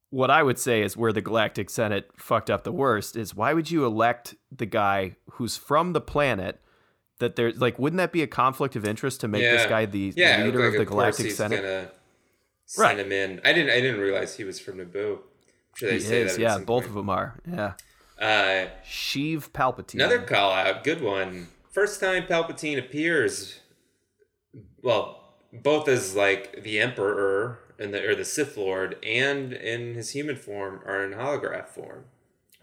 [0.09, 3.53] what I would say is where the Galactic Senate fucked up the worst is why
[3.53, 6.61] would you elect the guy who's from the planet
[7.19, 10.11] that there's like wouldn't that be a conflict of interest to make this guy the,
[10.11, 11.93] the yeah, it leader looked of the like, Galactic he's Senate?
[12.77, 12.99] Right.
[12.99, 13.39] him in.
[13.45, 13.71] I didn't.
[13.71, 15.19] I didn't realize he was from Naboo.
[15.79, 16.41] They He say is, that.
[16.41, 16.85] yeah, both point.
[16.87, 17.39] of them are.
[17.49, 17.73] Yeah.
[18.19, 19.95] Uh, Sheev Palpatine.
[19.95, 21.47] Another call out, good one.
[21.77, 23.59] First time Palpatine appears,
[24.81, 30.09] well, both as like the Emperor and the or the Sith Lord, and in his
[30.09, 32.05] human form are in holograph form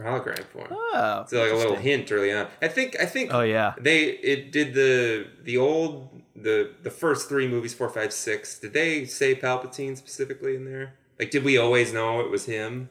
[0.01, 0.67] or hologram form.
[0.69, 2.49] Oh, so like a little hint early on.
[2.61, 3.75] I think I think Oh yeah.
[3.79, 8.59] they it did the the old the the first three movies four five six.
[8.59, 10.95] Did they say Palpatine specifically in there?
[11.21, 12.89] Like, did we always know it was him?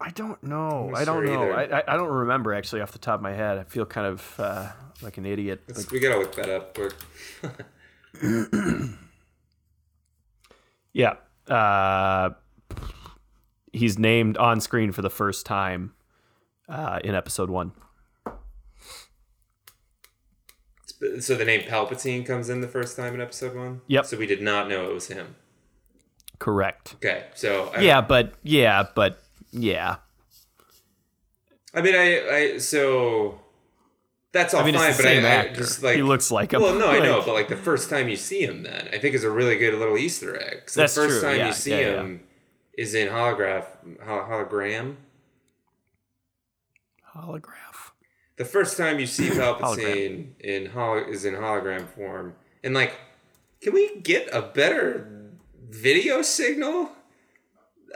[0.00, 0.92] I don't know.
[0.94, 1.50] I don't sure know.
[1.52, 3.58] I, I I don't remember actually off the top of my head.
[3.58, 4.68] I feel kind of uh,
[5.02, 5.62] like an idiot.
[5.68, 6.94] Let's, we gotta look that up quick.
[10.94, 11.16] Yeah.
[11.48, 12.30] Uh,
[13.72, 15.92] he's named on screen for the first time
[16.68, 17.72] uh, in episode one.
[21.20, 23.82] So the name Palpatine comes in the first time in episode one.
[23.88, 24.06] Yep.
[24.06, 25.34] So we did not know it was him.
[26.38, 26.94] Correct.
[26.94, 27.26] Okay.
[27.34, 29.22] So I, Yeah, but yeah, but
[29.54, 29.96] yeah.
[31.72, 33.40] I mean, I, I so
[34.32, 36.30] that's all I mean, fine, it's the but same I, I just like he looks
[36.30, 36.60] like him.
[36.60, 39.14] Well, no, I know, but like the first time you see him, then I think
[39.14, 40.66] is a really good little Easter egg.
[40.66, 42.00] the first true, time yeah, you see yeah, yeah.
[42.00, 42.20] him
[42.76, 43.66] is in holograph
[44.04, 44.96] hologram.
[47.16, 47.92] holograph.
[48.36, 52.94] The first time you see Palpatine in hol- is in hologram form, and like,
[53.60, 55.30] can we get a better
[55.68, 56.90] video signal?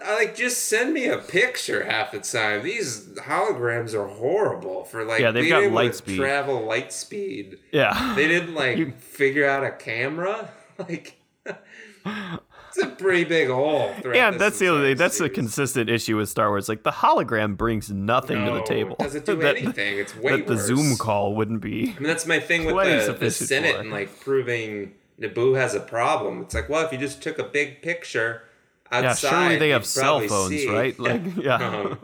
[0.05, 2.63] I, like, just send me a picture half the time.
[2.63, 6.17] These holograms are horrible for like Yeah, they've being got able light to speed.
[6.19, 7.59] travel light speed.
[7.73, 8.13] Yeah.
[8.15, 10.51] They didn't like You- figure out a camera.
[10.79, 13.93] Like, it's a pretty big hole.
[14.15, 14.97] yeah, that's the other thing.
[14.97, 16.69] That's a consistent issue with Star Wars.
[16.69, 18.97] Like the hologram brings nothing to the No, table.
[19.01, 19.99] It doesn't do that, anything.
[19.99, 20.57] It's way that the.
[20.57, 21.95] Zoom call wouldn't be.
[21.97, 23.81] I mean, that's my thing with the, the Senate for.
[23.81, 26.43] and like proving Naboo has a problem.
[26.43, 28.43] It's like, well, if you just took a big picture
[28.93, 30.99] Yeah, surely they have cell phones, see- right?
[30.99, 31.57] Like, yeah.
[31.57, 31.99] Um,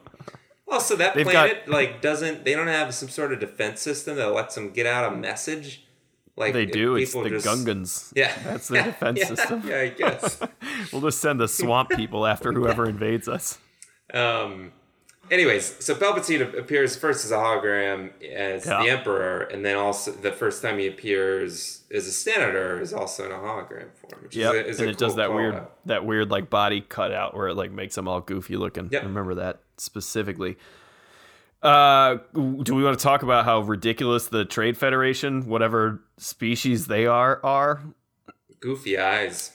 [0.66, 4.28] also, that They've planet like doesn't they don't have some sort of defense system that
[4.32, 5.84] lets them get out a message?
[6.36, 6.96] Like they do.
[6.96, 8.12] It's the just- Gungans.
[8.16, 9.62] Yeah, That's their defense yeah, system.
[9.66, 10.40] Yeah, I guess.
[10.92, 13.58] We'll just send the swamp people after whoever invades us.
[14.12, 14.72] Um,
[15.30, 18.82] anyways, so Palpatine appears first as a hologram as Yeah.
[18.82, 23.24] the Emperor, and then also the first time he appears as a senator is also
[23.26, 24.22] in a hologram form.
[24.22, 24.54] Which Yep.
[24.54, 25.86] is is and it does that weird call-out.
[25.86, 28.88] that weird like body cutout where it like makes them all goofy looking.
[28.90, 29.02] Yep.
[29.02, 30.56] I remember that specifically.
[31.62, 37.06] Uh, do we want to talk about how ridiculous the Trade Federation, whatever species they
[37.06, 37.80] are, are?
[38.60, 39.52] Goofy eyes.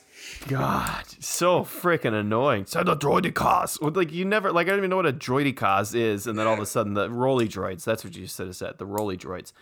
[0.48, 2.66] God, so freaking annoying.
[2.66, 3.80] Send a droidicast.
[3.80, 6.46] Well, Like you never like I don't even know what a droidicast is, and then
[6.46, 7.84] all of a sudden the roly droids.
[7.84, 8.78] That's what you should have said.
[8.78, 9.52] The roly droids.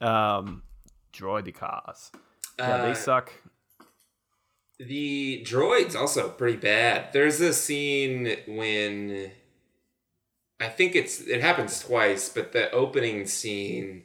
[0.00, 0.62] Um,
[1.12, 2.10] droidicast.
[2.58, 3.32] Yeah, Uh, they suck.
[4.78, 7.12] The droids also pretty bad.
[7.12, 9.32] There's a scene when
[10.60, 14.04] I think it's it happens twice, but the opening scene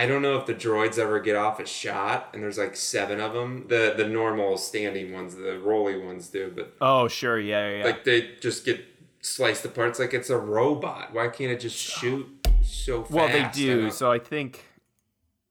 [0.00, 3.20] I don't know if the droids ever get off a shot, and there's like seven
[3.20, 3.66] of them.
[3.68, 7.78] The the normal standing ones, the roly ones do, but Oh sure, yeah, yeah.
[7.78, 7.84] yeah.
[7.84, 8.84] like they just get
[9.20, 9.88] sliced apart.
[9.90, 11.12] It's like it's a robot.
[11.12, 12.26] Why can't it just shoot
[12.62, 13.12] so fast?
[13.12, 13.82] Well, they do.
[13.82, 14.64] don't- So I think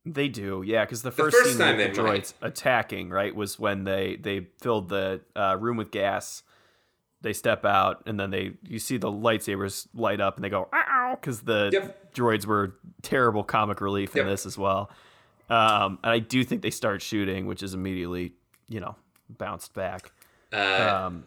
[0.06, 0.64] they do.
[0.66, 2.48] Yeah, because the The first, first scene time the droids might.
[2.48, 6.44] attacking right was when they they filled the uh, room with gas.
[7.22, 10.70] They step out and then they you see the lightsabers light up and they go
[10.74, 12.14] ow because the Yep.
[12.14, 14.28] droids were terrible comic relief in Yep.
[14.28, 14.92] this as well.
[15.50, 18.34] Um, and I do think they start shooting, which is immediately,
[18.68, 18.96] you know,
[19.30, 20.12] bounced back.
[20.54, 21.24] Uh, Um,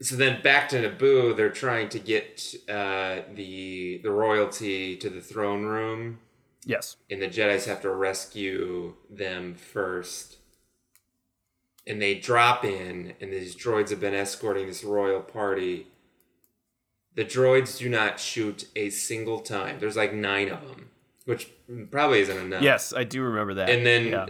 [0.00, 5.20] so then back to Naboo, they're trying to get uh, the the royalty to the
[5.20, 6.18] throne room,
[6.64, 6.96] yes.
[7.10, 10.38] and the Jedi's have to rescue them first.
[11.86, 15.86] And they drop in, and these droids have been escorting this royal party.
[17.14, 19.80] The droids do not shoot a single time.
[19.80, 20.90] There's like nine of them,
[21.24, 21.50] which
[21.90, 22.62] probably isn't enough.
[22.62, 23.70] Yes, I do remember that.
[23.70, 24.26] and then yeah.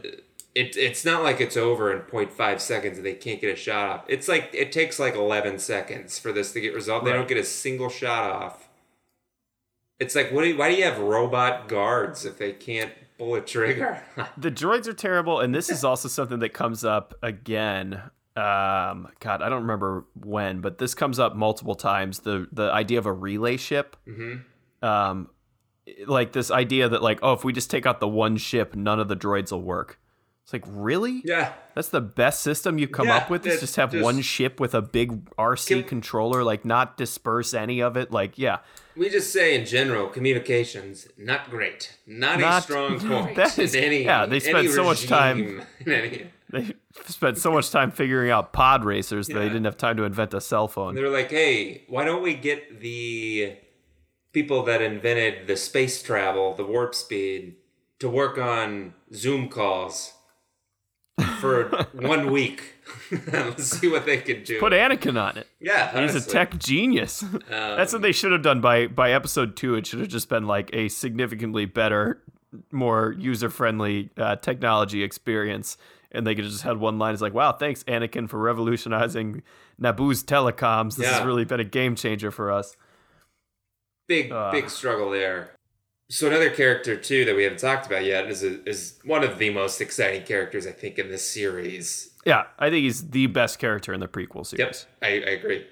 [0.54, 3.88] it, it's not like it's over in 0.5 seconds and they can't get a shot
[3.90, 4.04] off.
[4.08, 7.04] It's like it takes like 11 seconds for this to get resolved.
[7.04, 7.18] They Right.
[7.18, 8.68] don't get a single shot off.
[9.98, 10.42] It's like, what?
[10.42, 14.02] Do you, why do you have robot guards if they can't pull a trigger?
[14.36, 18.02] the droids are terrible, and this is also something that comes up again.
[18.36, 22.20] Um, God, I don't remember when, but this comes up multiple times.
[22.20, 23.96] The the idea of a relay ship.
[24.08, 24.38] mm-hmm.
[24.84, 25.28] Um,
[26.06, 28.98] like this idea that like, oh, if we just take out the one ship, none
[28.98, 29.98] of the droids will work.
[30.52, 31.22] It's like, really?
[31.24, 33.46] Yeah, That's the best system you've come Yeah, up with.
[33.46, 37.54] Is just have just- one ship with a big RC Can- controller, like not disperse
[37.54, 38.10] any of it.
[38.10, 38.58] Like, yeah,
[38.96, 43.36] we just say in general, communications not great, not, a Not- strong point.
[43.36, 46.74] that is- any, yeah, they spent so much time- any- they
[47.06, 50.34] spent so much time figuring out pod racers that they didn't have time to invent
[50.34, 50.96] a cell phone.
[50.96, 53.54] They're like, hey, why don't we get the
[54.32, 57.54] people that invented the space travel, the warp speed,
[58.00, 60.14] to work on Zoom calls
[61.40, 62.74] for one week?
[63.32, 64.58] Let's see what they can do.
[64.60, 65.46] Put Anakin on it.
[65.60, 67.24] yeah, He's a tech genius.
[67.48, 69.74] That's what they should have done by by episode two.
[69.74, 72.22] It should have just been like a significantly better,
[72.70, 75.76] more user friendly uh, technology experience,
[76.12, 77.12] and they could have just had one line.
[77.12, 79.42] It's like, "Wow, thanks Anakin for revolutionizing
[79.80, 80.96] Naboo's telecoms.
[80.96, 82.76] This has really been a game changer for us."
[84.08, 84.50] big Uh.
[84.50, 85.52] big struggle there.
[86.12, 89.38] So another character too that we haven't talked about yet is a, is one of
[89.38, 92.10] the most exciting characters I think in this series.
[92.26, 94.86] Yeah, I think he's the best character in the prequel Yep, series.
[95.00, 95.66] I, I agree.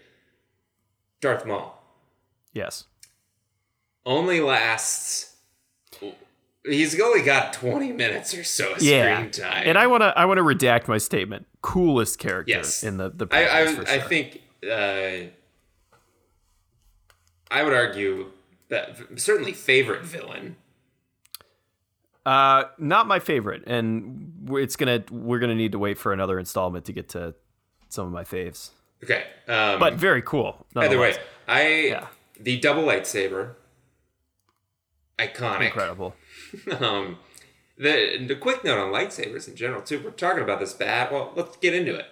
[1.20, 1.82] Darth Maul.
[2.52, 2.84] Yes.
[4.06, 5.34] only lasts.
[6.64, 10.16] He's only got twenty minutes or so of Yeah, screen time, and I want to
[10.18, 11.46] I want to redact my statement.
[11.62, 12.84] Coolest character Yes.
[12.84, 15.30] in the the I I, for I think uh,
[17.50, 18.30] I would argue
[19.16, 20.56] certainly favorite villain.
[22.26, 26.38] Uh, not my favorite, and we're- it's gonna we're gonna need to wait for another
[26.38, 27.34] installment to get to
[27.88, 28.70] some of my faves.
[29.02, 30.66] Okay, um, But very cool.
[30.76, 31.16] either way.
[31.46, 32.06] I Yeah.
[32.38, 33.54] the double lightsaber,
[35.18, 35.66] iconic.
[35.66, 36.14] incredible.
[36.80, 37.18] um,
[37.78, 40.00] the the quick note on lightsabers in general too.
[40.02, 41.10] We're talking about this bat.
[41.10, 42.06] Well, let's get into it.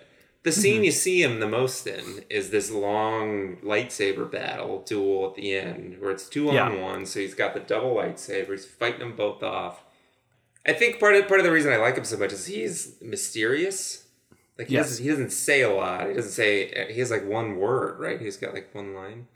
[0.46, 0.60] The Mm-hmm.
[0.60, 5.56] scene you see him the most in is this long lightsaber battle duel at the
[5.58, 6.80] end, where it's two on Yeah.
[6.80, 7.04] one.
[7.04, 8.52] So he's got the double lightsaber.
[8.52, 9.82] He's fighting them both off.
[10.64, 12.94] I think part of part of the reason I like him so much is he's
[13.02, 14.04] mysterious.
[14.56, 14.86] Like he, Yes.
[14.90, 16.06] doesn't, he doesn't say a lot.
[16.08, 16.92] He doesn't say.
[16.92, 18.20] He has like one word, right?
[18.20, 19.26] He's got like one line.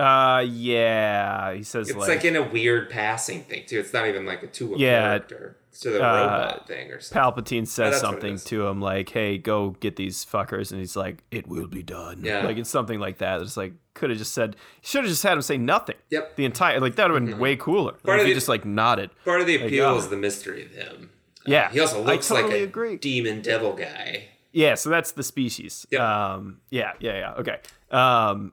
[0.00, 3.78] Uh, yeah, he says It's like, like, in a weird passing thing too.
[3.78, 5.02] It's not even like a a Yeah.
[5.18, 5.56] character.
[5.82, 7.42] To the Uh, robot thing or something.
[7.44, 11.22] Palpatine says it something to him like, "Hey, go get these fuckers," and he's like,
[11.30, 12.44] "It will be done." Yeah.
[12.44, 13.40] like it's something like that.
[13.40, 15.96] It's like could have just said, should have just had him say nothing.
[16.10, 16.36] Yep.
[16.36, 17.92] The entire like that would have been way cooler.
[17.92, 19.10] Like, Part if of he the- just like nodded.
[19.24, 19.96] Part of the Like, appeal oh.
[19.98, 21.10] is the mystery of him.
[21.46, 22.96] Yeah, He also looks totally like a agree.
[22.96, 24.28] demon devil guy.
[24.52, 25.86] Yeah, so that's the species.
[25.90, 26.00] Yep.
[26.00, 27.34] Um, yeah, yeah, yeah.
[27.34, 27.56] Okay.
[27.90, 28.52] Um,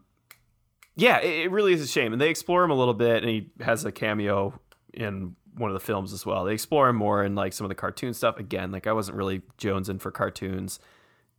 [0.96, 3.30] yeah, it, it really is a shame, and they explore him a little bit, and
[3.30, 4.60] he has a cameo
[4.94, 6.46] in one of the films as well.
[6.46, 8.38] They explore him more in like some of the cartoon stuff.
[8.38, 10.80] Again, like I wasn't really jonesing for cartoons.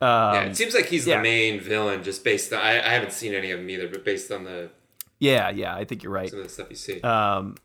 [0.01, 1.17] Um, yeah, it seems like he's yeah.
[1.17, 2.61] the main villain, just based on.
[2.61, 4.71] I, I haven't seen any of them either, but based on the
[5.19, 5.75] yeah, yeah.
[5.75, 6.31] I think you're right.
[6.31, 7.01] some of the stuff you see.
[7.01, 7.57] Um,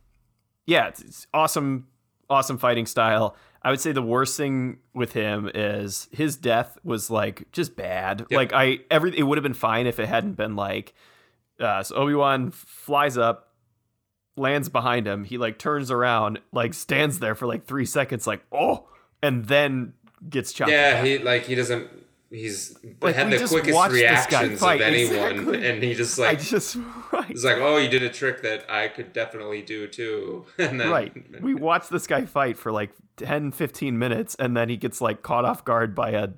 [0.66, 1.88] yeah, it's, it's awesome,
[2.30, 3.36] awesome fighting style.
[3.62, 8.26] I would say the worst thing with him is his death was like just bad.
[8.30, 8.32] Yep.
[8.32, 10.94] Like I every it would have been fine if it hadn't been like
[11.60, 13.53] uh, so Obi Wan flies up,
[14.36, 15.24] lands behind him.
[15.24, 18.88] He like turns around, like stands there for like three seconds, like oh,
[19.22, 19.94] and then
[20.30, 20.72] gets chopped.
[20.72, 21.90] yeah, he like he doesn't.
[22.30, 25.70] He's Like, had the quickest watched this guy reactions of anyone, Exactly.
[25.70, 26.78] and he just like I just
[27.12, 27.26] right.
[27.26, 30.90] he's like, "Oh, you did a trick that I could definitely do too." and then,
[30.90, 35.00] right we watched this guy fight for like 10 15 minutes and then he gets
[35.00, 36.30] like caught off guard by a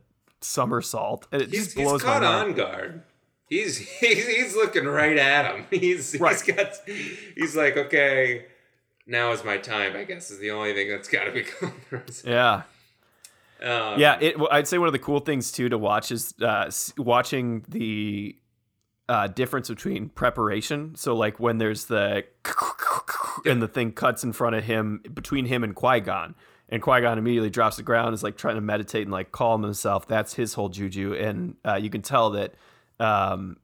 [0.41, 3.03] somersault and it He's, just he's blows caught my mind on guard.
[3.47, 5.65] He's, he's he's looking right at him.
[5.79, 6.33] He's Right.
[6.39, 6.73] he's got
[7.35, 8.45] he's like, okay,
[9.05, 9.95] now is my time.
[9.95, 12.01] I guess is the only thing that's got to be going through.
[12.31, 12.63] yeah
[13.61, 16.33] Um, yeah it, well, i'd say one of the cool things too to watch is
[16.41, 18.35] uh, watching the
[19.07, 22.23] uh, difference between preparation so like when there's the
[23.45, 26.33] and the thing cuts in front of him between him and qui-gon
[26.69, 29.61] And Qui Gon immediately drops the ground, is like trying to meditate and like calm
[29.61, 30.07] himself.
[30.07, 32.55] That's his whole juju, and uh, you can tell that
[32.99, 33.57] um,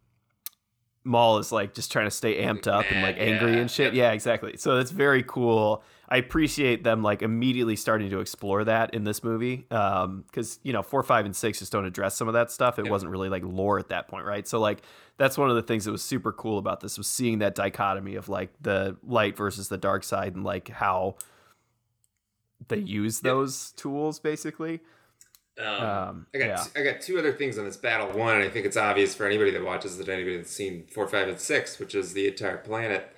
[1.04, 3.60] Maul is like just trying to stay amped up and like angry yeah.
[3.60, 3.94] and shit.
[3.94, 4.58] Yeah, exactly.
[4.58, 5.84] So that's very cool.
[6.08, 10.74] I appreciate them like immediately starting to explore that in this movie Um, because you
[10.74, 12.78] know four, five, and six just don't address some of that stuff.
[12.78, 14.48] It wasn't really like lore at that point, right?
[14.48, 14.84] So like
[15.18, 18.16] that's one of the things that was super cool about this was seeing that dichotomy
[18.16, 21.16] of like the light versus the dark side and like how
[22.68, 24.82] they use those tools basically.
[25.60, 26.64] Um, Um, I got yeah.
[26.76, 28.08] I got two other things on this battle.
[28.18, 31.08] One, and I think it's obvious for anybody that watches that anybody that's seen four,
[31.08, 33.14] five, and six, which is the entire planet.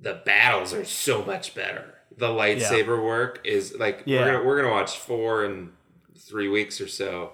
[0.00, 1.94] The battles are so much better.
[2.16, 4.20] The lightsaber work is like Yeah.
[4.20, 5.70] we're gonna we're gonna watch four in
[6.18, 7.32] three weeks or so.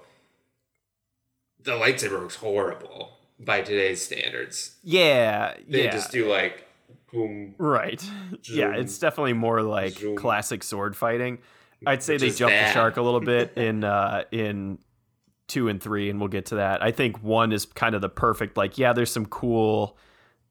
[1.62, 4.76] The lightsaber looks horrible by today's standards.
[4.82, 5.90] Yeah, They yeah.
[5.92, 6.66] just do like
[7.12, 7.54] boom.
[7.58, 8.02] Right.
[8.44, 10.16] yeah, it's definitely more like Zoom.
[10.16, 11.38] classic sword fighting.
[11.86, 14.78] I'd say they jumped the shark a little bit in uh in
[15.48, 16.82] 2 and 3 and we'll get to that.
[16.82, 19.96] I think 1 is kind of the perfect like yeah, there's some cool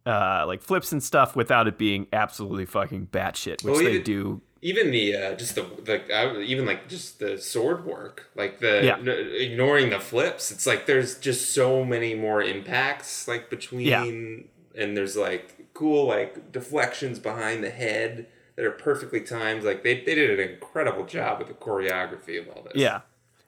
[0.06, 4.04] uh like flips and stuff without it being absolutely fucking batshit, which Well, they even-
[4.04, 4.42] do.
[4.64, 8.82] even the uh, just the like I, even like just the sword work like the
[8.84, 8.98] Yeah.
[8.98, 9.08] n-
[9.48, 14.04] ignoring the flips it's like there's just so many more impacts like between Yeah.
[14.04, 18.28] and there's like cool like deflections behind the head
[18.62, 22.48] that are perfectly timed like they, they did an incredible job with the choreography of
[22.56, 23.02] all this Yeah.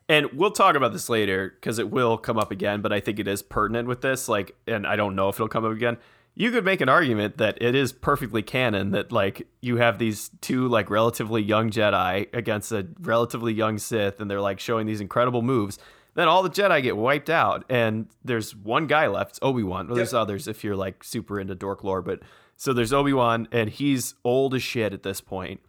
[0.09, 3.19] And we'll talk about this later because it will come up again, but I think
[3.19, 4.27] it is pertinent with this.
[4.27, 5.97] Like, and I don't know if it'll come up again.
[6.33, 10.31] You could make an argument that it is perfectly canon that like you have these
[10.41, 14.99] two like relatively young Jedi against a relatively young Sith, and they're like showing these
[14.99, 15.77] incredible moves.
[16.15, 19.87] Then all the Jedi get wiped out, and there's one guy left, Obi Wan.
[19.87, 20.21] Well, there's Yep.
[20.21, 22.19] others if you're like super into dork lore, but
[22.55, 25.59] so there's Obi Wan, and he's old as shit at this point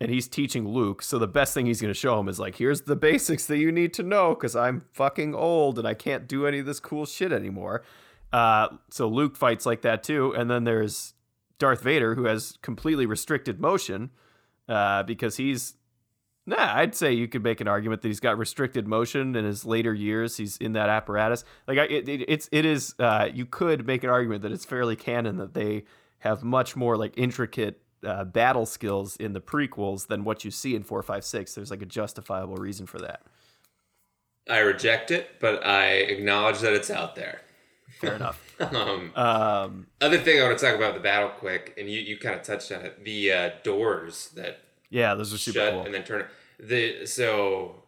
[0.00, 1.02] and he's teaching Luke.
[1.02, 3.58] So the best thing he's going to show him is like, here's the basics that
[3.58, 6.80] you need to know because I'm fucking old and I can't do any of this
[6.80, 7.82] cool shit anymore.
[8.32, 11.14] Uh, so Luke fights like that too, and then there's
[11.58, 14.10] Darth Vader who has completely restricted motion
[14.68, 15.74] uh, because he's.
[16.48, 19.64] Nah, I'd say you could make an argument that he's got restricted motion in his
[19.64, 20.36] later years.
[20.36, 21.42] He's in that apparatus.
[21.66, 22.94] Like, I, it, it, it's it is.
[23.00, 25.82] Uh, you could make an argument that it's fairly canon that they
[26.26, 30.74] have much more like intricate uh, battle skills in the prequels than what you see
[30.74, 31.54] in four, five, six.
[31.54, 33.22] There's like a justifiable reason for that.
[34.48, 37.40] i reject it but i acknowledge that it's out there
[38.00, 38.38] Fair enough.
[38.60, 42.16] um, Um, other thing i want to talk about the battle quick and you, you
[42.18, 44.60] kind of touched on it the uh, doors that
[44.90, 45.82] yeah, those are super shut cool.
[45.84, 46.26] and then turn.
[46.60, 47.82] The so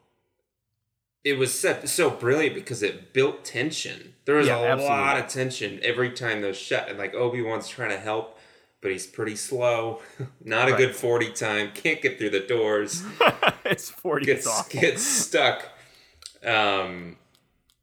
[1.24, 4.14] it was set so brilliant because it built tension.
[4.24, 4.96] There was Yeah, a absolutely.
[4.96, 8.38] lot of tension every time those shut, and like Obi Wan's trying to help,
[8.80, 10.00] but he's pretty slow.
[10.44, 10.78] Not a Right.
[10.78, 11.72] good forty time.
[11.74, 13.02] Can't get through the doors.
[13.64, 15.68] it's 40 Gets gets stuck.
[16.44, 17.16] Um,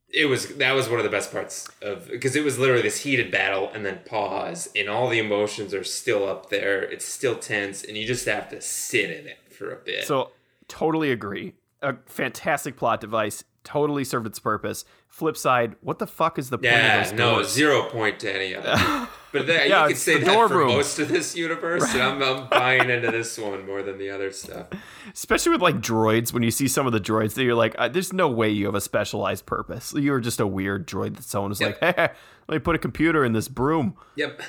[0.09, 3.01] it was that was one of the best parts of because it was literally this
[3.01, 6.81] heated battle and then pause and all the emotions are still up there.
[6.83, 10.05] It's still tense and you just have to sit in it for a bit.
[10.05, 10.31] So
[10.69, 11.53] totally agree.
[11.85, 13.43] A fantastic plot device.
[13.63, 14.85] Totally served its purpose.
[15.07, 17.49] Flip side, what the fuck is the point Yeah, of those no, doors?
[17.51, 19.09] zero point to any of it.
[19.31, 20.67] But that, Yeah, you could say the that for room.
[20.69, 24.31] most of this universe, and I'm, I'm buying into this one more than the other
[24.31, 24.67] stuff.
[25.13, 27.89] Especially with like droids, when you see some of the droids that you're like, uh,
[27.89, 29.93] there's no way you have a specialized purpose.
[29.93, 31.81] You're just a weird droid that someone is Yep.
[31.81, 32.09] like, hey,
[32.47, 33.97] let me put a computer in this broom.
[34.15, 34.41] Yep,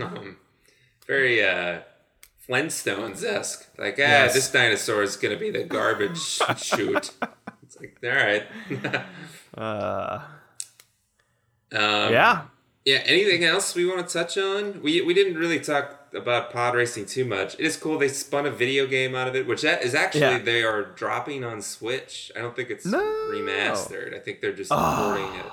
[0.00, 0.36] um,
[1.06, 1.80] very uh,
[2.48, 3.66] Flintstones esque.
[3.78, 4.34] Like, ah, Yes.
[4.34, 6.18] this dinosaur is gonna be the garbage
[6.58, 7.10] shoot.
[7.62, 8.44] It's like, all right.
[9.56, 10.20] Uh,
[11.72, 12.42] um, yeah.
[12.84, 13.02] Yeah.
[13.06, 14.82] Anything else we want to touch on?
[14.82, 17.54] We we didn't really talk about pod racing too much.
[17.54, 20.20] It is cool they spun a video game out of it, which that is actually
[20.22, 20.38] Yeah.
[20.38, 22.30] they are dropping on Switch.
[22.36, 22.98] I don't think it's No.
[23.30, 24.14] remastered.
[24.14, 25.16] I think they're just Oh.
[25.16, 25.52] porting it.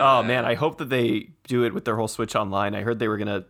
[0.00, 2.74] Oh Uh, man, I hope that they do it with their whole Switch Online.
[2.74, 3.44] I heard they were gonna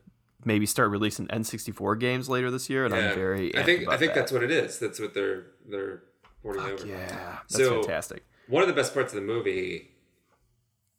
[0.44, 3.10] maybe start releasing N64 games later this year, and yeah.
[3.10, 3.56] I'm very.
[3.56, 4.20] I think I think that.
[4.20, 4.78] that's what it is.
[4.78, 6.02] That's what they're they're
[6.42, 6.86] porting over.
[6.86, 8.24] yeah, that's So- fantastic.
[8.48, 9.92] One of the best parts of the movie,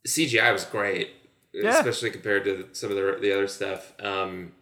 [0.08, 1.10] CGI was great,
[1.54, 1.78] Yeah.
[1.78, 3.94] especially compared to some of the the other stuff.
[4.00, 4.54] Um,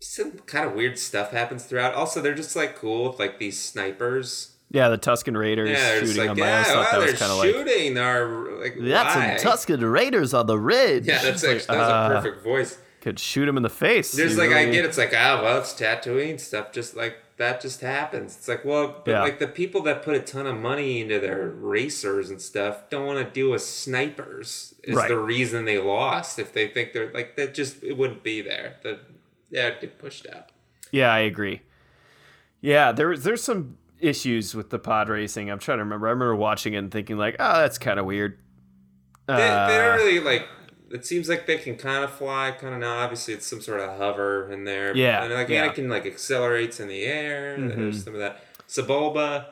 [0.00, 1.94] some kind of weird stuff happens throughout.
[1.94, 4.56] Also, they're just like cool with like these snipers.
[4.72, 6.46] Yeah, the Tusken Raiders Yeah, shooting like them.
[6.46, 9.36] I always thought that was kind of like shooting our like that's why?
[9.36, 11.06] some Tusken Raiders on the ridge.
[11.06, 12.78] Yeah, that's actually like, that's uh, a perfect voice.
[13.00, 14.12] Could shoot him in the face.
[14.12, 17.60] There's like I really- get it's like ah well it's Tatooine stuff just like that
[17.60, 18.36] just happens.
[18.36, 19.22] It's like well but Yeah.
[19.22, 23.06] like the people that put a ton of money into their racers and stuff don't
[23.06, 24.74] want to deal with snipers.
[24.84, 25.08] Is Right.
[25.08, 28.76] the reason they lost if they think they're like that just it wouldn't be there.
[28.82, 29.00] The
[29.50, 30.50] yeah it get pushed out.
[30.92, 31.62] Yeah, I agree.
[32.60, 35.50] Yeah, there there's some issues with the pod racing.
[35.50, 36.08] I'm trying to remember.
[36.08, 38.38] I remember watching it and thinking like, oh, that's kind of weird.
[39.26, 40.46] They, they Uh, don't really like.
[40.90, 42.98] It seems like they can kind of fly, kind of not.
[42.98, 44.96] Obviously, it's some sort of hover in there.
[44.96, 45.68] Yeah, and like yeah.
[45.68, 47.56] Anakin like accelerates in the air.
[47.56, 47.76] Mhm.
[47.76, 48.42] There's some of that.
[48.66, 49.46] Sebulba.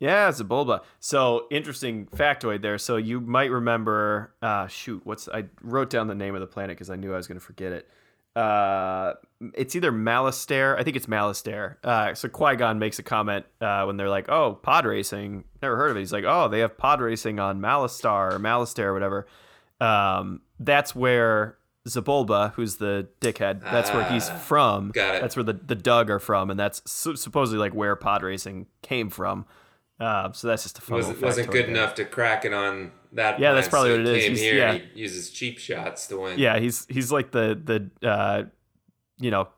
[0.00, 0.82] Yeah, it's a Bulba.
[0.98, 2.78] So interesting factoid there.
[2.78, 4.34] So you might remember.
[4.42, 7.16] Uh, shoot, what's I wrote down the name of the planet because I knew I
[7.16, 7.88] was going to forget it.
[8.36, 9.14] Uh,
[9.54, 10.78] it's either Malastare.
[10.78, 11.76] I think it's Malastare.
[11.84, 15.44] Uh, so Qui Gon makes a comment uh, when they're like, "Oh, pod racing.
[15.62, 18.84] Never heard of it." He's like, "Oh, they have pod racing on Malastar or Malastare
[18.86, 19.26] or whatever."
[19.80, 24.90] Um, that's where Sebulba, who's the dickhead, that's where he's Ah, from.
[24.92, 25.20] got it.
[25.20, 28.66] That's where the the Dug are from, and that's su- supposedly like where pod racing
[28.82, 29.44] came from.
[30.04, 30.96] Uh, so that's just a fun.
[30.98, 33.38] wasn't wasn't good enough to crack it on that.
[33.40, 34.22] Yeah, that's probably so what it is.
[34.22, 34.72] Came He's- here yeah.
[34.72, 36.38] and he uses cheap shots to win.
[36.38, 37.58] Yeah, he's he's like the
[38.02, 38.42] the uh,
[39.18, 39.48] you know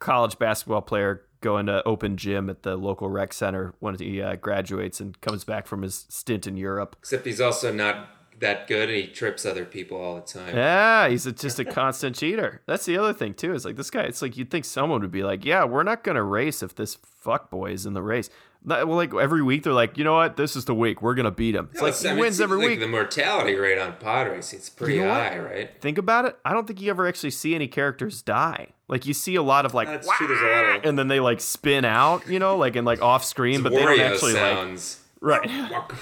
[0.00, 4.36] college basketball player going to open gym at the local rec center when he uh,
[4.36, 6.96] graduates and comes back from his stint in Europe.
[7.00, 8.08] Except he's also not
[8.40, 10.54] that good, and he trips other people all the time.
[10.56, 12.62] Yeah, he's a, just a constant cheater.
[12.66, 13.54] That's the other thing too.
[13.54, 14.02] Is like this guy.
[14.02, 16.94] It's like you'd think someone would be like, "Yeah, we're not gonna race if this
[16.96, 18.28] fuck boy is in the race."
[18.66, 20.36] Well, like every week they're like, "You know what?
[20.36, 21.02] This is the week.
[21.02, 22.80] We're gonna beat him." It's No, like he I mean, wins every like week.
[22.80, 25.16] The mortality rate on pod racing it's pretty You know what?
[25.32, 25.70] high, right?
[25.82, 26.38] Think about it.
[26.44, 28.68] I don't think you ever actually see any characters die.
[28.88, 30.26] Like you see a lot of like, That's true.
[30.26, 33.02] There's a lot of and then they like spin out, you know, like and like
[33.02, 35.00] off screen, but they don't Wario actually like sounds.
[35.20, 35.50] right.
[35.70, 35.94] Waka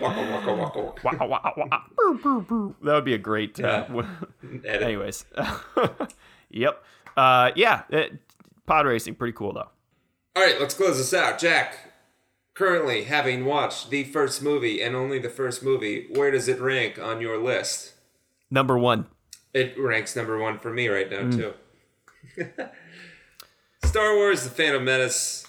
[0.00, 1.26] waka waka waka.
[1.26, 1.80] Wah.
[1.96, 2.74] Brr, brr, brr.
[2.82, 3.58] That would be a great.
[3.60, 3.86] Uh,
[4.64, 4.82] Edit.
[4.82, 5.24] anyways,
[6.50, 6.82] yep.
[7.16, 8.12] Uh, yeah, it,
[8.66, 9.68] pod racing pretty cool though.
[10.36, 11.38] All right, let's close this out.
[11.38, 11.78] Jack,
[12.54, 16.98] currently having watched the first movie and only the first movie, where does it rank
[16.98, 17.94] on your list?
[18.50, 19.06] Number one.
[19.54, 21.54] It ranks number one for me right now, Mm.
[22.36, 22.44] too.
[23.84, 25.46] Star Wars The Phantom Menace.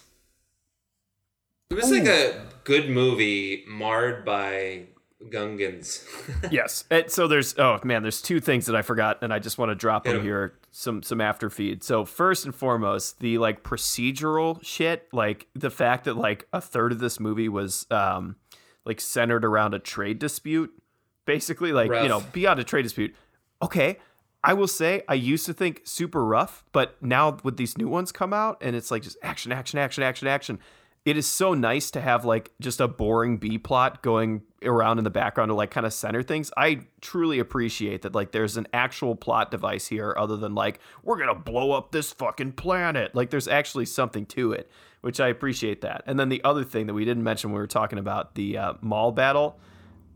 [1.69, 4.85] It was like a good movie marred by
[5.24, 6.05] Gungans.
[6.51, 6.84] yes.
[6.91, 9.70] And so there's oh man, there's two things that I forgot, and I just want
[9.72, 10.26] to drop Hit them 'em.
[10.26, 10.53] here.
[10.72, 11.84] Some some after feed.
[11.84, 16.91] So first and foremost, the like procedural shit, like the fact that like a third
[16.91, 18.36] of this movie was um
[18.86, 20.72] like centered around a trade dispute,
[21.26, 23.15] basically like you know beyond a trade dispute.
[23.61, 23.97] Okay.
[24.43, 28.11] I will say I used to think super rough, but now with these new ones
[28.11, 30.59] come out and it's like just action, action, action, action, action.
[31.08, 35.05] It is so nice to have like just a boring B plot going around in
[35.05, 36.51] the background to like kind of center things.
[36.58, 41.16] I truly appreciate that like there's an actual plot device here other than like we're
[41.16, 43.16] going to blow up this fucking planet.
[43.16, 46.03] Like there's actually something to it, which I appreciate that.
[46.08, 48.58] And then the other thing that we didn't mention when we were talking about the
[48.58, 49.58] uh, Maul battle,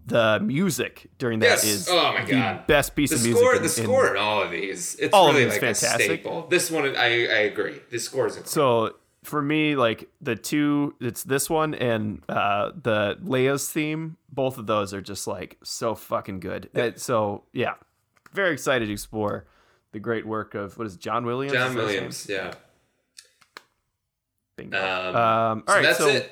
[0.08, 1.64] the music during that Yes.
[1.64, 2.68] is Oh my the God.
[2.68, 3.38] best piece the of music.
[3.42, 6.02] score, in- the score in all of these, it's All really is like fantastic.
[6.02, 6.48] a staple.
[6.50, 7.80] This one, I, I agree.
[7.92, 8.52] The score is incredible.
[8.90, 14.18] So for me, like the two, it's this one and uh, the Leia's theme.
[14.30, 16.70] Both of those are just like so fucking good.
[16.76, 17.74] Uh, so yeah,
[18.34, 19.46] very excited to explore
[19.92, 21.54] the great work of what is it, John Williams?
[21.54, 22.54] John Williams, yeah.
[24.56, 24.78] Bingo.
[24.78, 26.32] Um, Um, so all right, that's so it.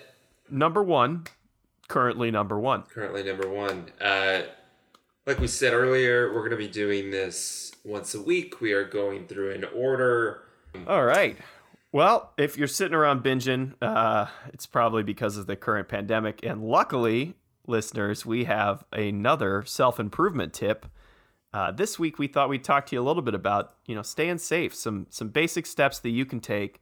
[0.50, 1.26] number one,
[1.88, 2.84] currently number one.
[2.84, 3.88] currently number one.
[4.02, 4.42] Uh,
[5.26, 8.62] like we said earlier, we're going to be doing this once a week.
[8.62, 10.42] We are going through an order.
[10.88, 11.38] All right.
[11.92, 16.42] Well, if you're sitting around binging, uh, it's probably because of the current pandemic.
[16.44, 17.34] And luckily,
[17.66, 20.86] listeners, we have another self improvement tip.
[21.52, 24.04] Uh, this week, we thought we'd talk to you a little bit about, you know,
[24.04, 24.76] staying safe.
[24.76, 26.80] Some some basic steps that you can take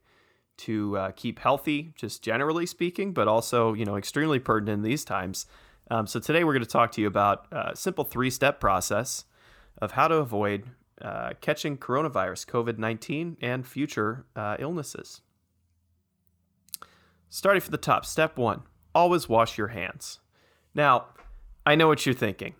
[0.57, 5.05] to uh, keep healthy, just generally speaking, but also, you know, extremely pertinent in these
[5.05, 5.45] times.
[5.89, 9.23] Um, so today, we're going to talk to you about a simple three step process
[9.81, 10.65] of how to avoid
[11.01, 15.21] uh, catching coronavirus, COVID 19, and future uh, illnesses.
[17.29, 18.63] Starting from the top, step one
[18.95, 20.19] always wash your hands.
[20.73, 21.05] Now,
[21.65, 22.55] I know what you're thinking.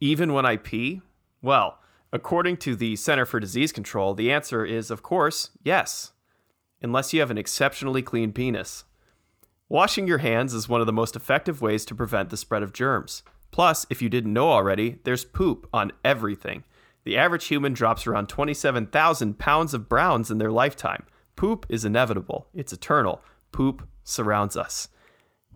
[0.00, 1.00] Even when I pee?
[1.40, 1.78] Well,
[2.12, 6.12] according to the Center for Disease Control, the answer is, of course, yes,
[6.82, 8.84] unless you have an exceptionally clean penis.
[9.68, 12.74] Washing your hands is one of the most effective ways to prevent the spread of
[12.74, 13.22] germs.
[13.50, 16.64] Plus, if you didn't know already, there's poop on everything.
[17.04, 21.04] The average human drops around 27,000 pounds of browns in their lifetime.
[21.36, 23.22] Poop is inevitable, it's eternal.
[23.50, 24.88] Poop surrounds us.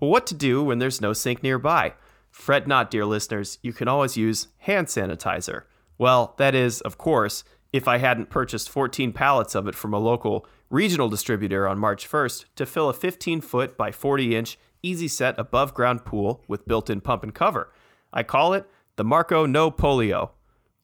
[0.01, 1.95] Well, what to do when there's no sink nearby?
[2.31, 5.63] Fret not, dear listeners, you can always use hand sanitizer.
[5.97, 9.99] Well, that is, of course, if I hadn't purchased 14 pallets of it from a
[9.99, 15.09] local regional distributor on March 1st to fill a 15 foot by 40 inch easy
[15.09, 17.73] set above ground pool with built in pump and cover.
[18.13, 20.31] I call it the Marco No Polio.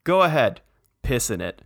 [0.04, 0.60] Go ahead,
[1.02, 1.62] piss in it.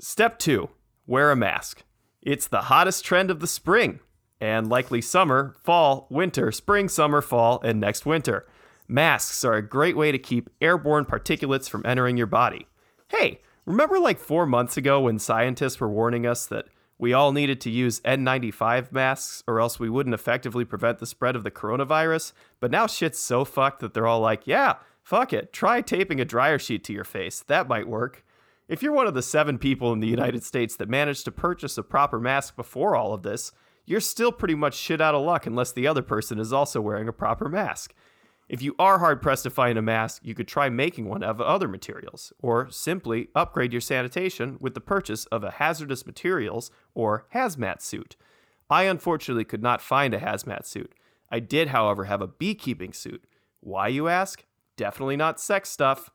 [0.00, 0.70] Step two
[1.06, 1.82] wear a mask.
[2.22, 4.00] It's the hottest trend of the spring.
[4.38, 8.46] and likely summer, fall, winter, spring, summer, fall, and next winter.
[8.86, 12.66] Masks are a great way to keep airborne particulates from entering your body.
[13.08, 16.66] Hey, remember like four months ago when scientists were warning us that
[16.98, 21.34] we all needed to use N95 masks or else we wouldn't effectively prevent the spread
[21.34, 22.32] of the coronavirus?
[22.60, 24.74] But now shit's so fucked that they're all like, yeah,
[25.06, 27.44] fuck it, try taping a dryer sheet to your face.
[27.46, 28.24] That might work.
[28.66, 31.78] If you're one of the seven people in the United States that managed to purchase
[31.78, 33.52] a proper mask before all of this,
[33.84, 37.06] you're still pretty much shit out of luck unless the other person is also wearing
[37.06, 37.94] a proper mask.
[38.48, 41.40] If you are hard pressed to find a mask, you could try making one of
[41.40, 47.28] other materials, or simply upgrade your sanitation with the purchase of a hazardous materials or
[47.32, 48.16] hazmat suit.
[48.68, 50.96] I unfortunately could not find a hazmat suit.
[51.30, 53.22] I did, however, have a beekeeping suit.
[53.60, 54.44] Why, you ask?
[54.76, 56.10] Definitely not sex stuff.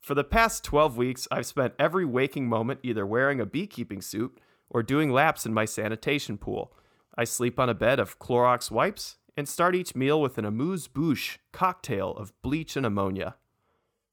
[0.00, 4.38] For the past 12 weeks, I've spent every waking moment either wearing a beekeeping suit
[4.70, 6.72] or doing laps in my sanitation pool.
[7.16, 10.88] I sleep on a bed of Clorox wipes and start each meal with an amuse
[10.88, 13.36] bouche cocktail of bleach and ammonia.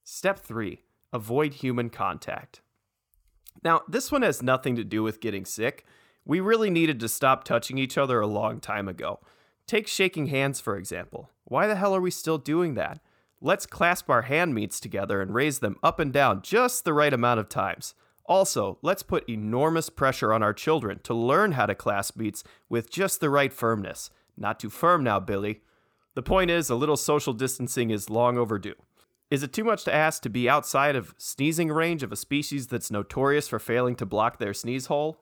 [0.03, 2.61] Step 3 Avoid human contact.
[3.63, 5.85] Now, this one has nothing to do with getting sick.
[6.25, 9.19] We really needed to stop touching each other a long time ago.
[9.67, 11.29] Take shaking hands, for example.
[11.43, 12.99] Why the hell are we still doing that?
[13.45, 17.13] Let's clasp our hand meats together and raise them up and down just the right
[17.13, 17.93] amount of times.
[18.25, 22.89] Also, let's put enormous pressure on our children to learn how to clasp meats with
[22.89, 24.09] just the right firmness.
[24.37, 25.59] Not too firm now, Billy.
[26.15, 28.75] The point is, a little social distancing is long overdue.
[29.29, 32.67] Is it too much to ask to be outside of sneezing range of a species
[32.67, 35.17] that's notorious for failing to block their sneeze hole?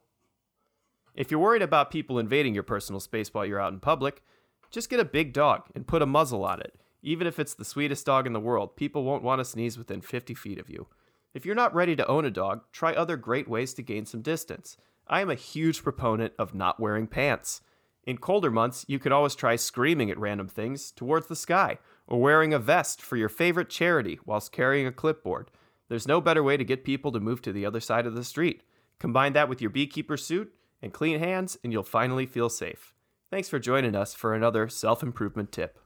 [1.15, 4.21] If you're worried about people invading your personal space while you're out in public,
[4.69, 6.75] just get a big dog and put a muzzle on it.
[7.01, 10.01] Even if it's the sweetest dog in the world, people won't want to sneeze within
[10.01, 10.87] 50 feet of you.
[11.33, 14.21] If you're not ready to own a dog, try other great ways to gain some
[14.21, 14.77] distance.
[15.07, 17.61] I am a huge proponent of not wearing pants.
[18.03, 21.77] In colder months, you could always try screaming at random things towards the sky,
[22.07, 25.51] or wearing a vest for your favorite charity whilst carrying a clipboard.
[25.87, 28.23] There's no better way to get people to move to the other side of the
[28.23, 28.63] street.
[28.99, 32.93] Combine that with your beekeeper suit and clean hands, and you'll finally feel safe.
[33.29, 35.79] Thanks for joining us for another self improvement tip.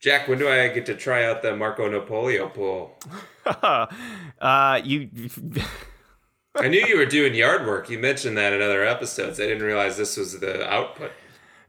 [0.00, 2.98] Jack, when do I get to try out the Marco Napolio pool?
[4.40, 5.10] uh, you.
[6.56, 7.90] I knew you were doing yard work.
[7.90, 9.38] You mentioned that in other episodes.
[9.38, 11.12] I didn't realize this was the output.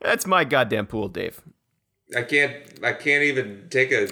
[0.01, 1.41] That's my goddamn pool, Dave.
[2.15, 2.55] I can't.
[2.81, 4.07] I can't even take a.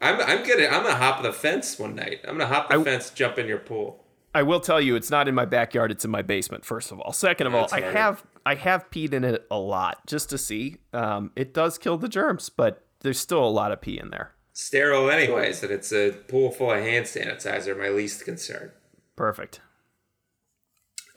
[0.00, 0.20] I'm.
[0.20, 0.66] I'm gonna.
[0.66, 2.20] I'm gonna hop the fence one night.
[2.24, 4.00] I'm gonna hop the I- fence, jump in your pool.
[4.34, 5.90] I will tell you, it's not in my backyard.
[5.90, 6.64] It's in my basement.
[6.64, 10.06] First of all, second of all, I have I have peed in it a lot
[10.06, 10.78] just to see.
[10.92, 14.32] Um, it does kill the germs, but there's still a lot of pee in there.
[14.52, 17.78] Sterile, anyways, and it's a pool full of hand sanitizer.
[17.78, 18.72] My least concern.
[19.16, 19.60] Perfect.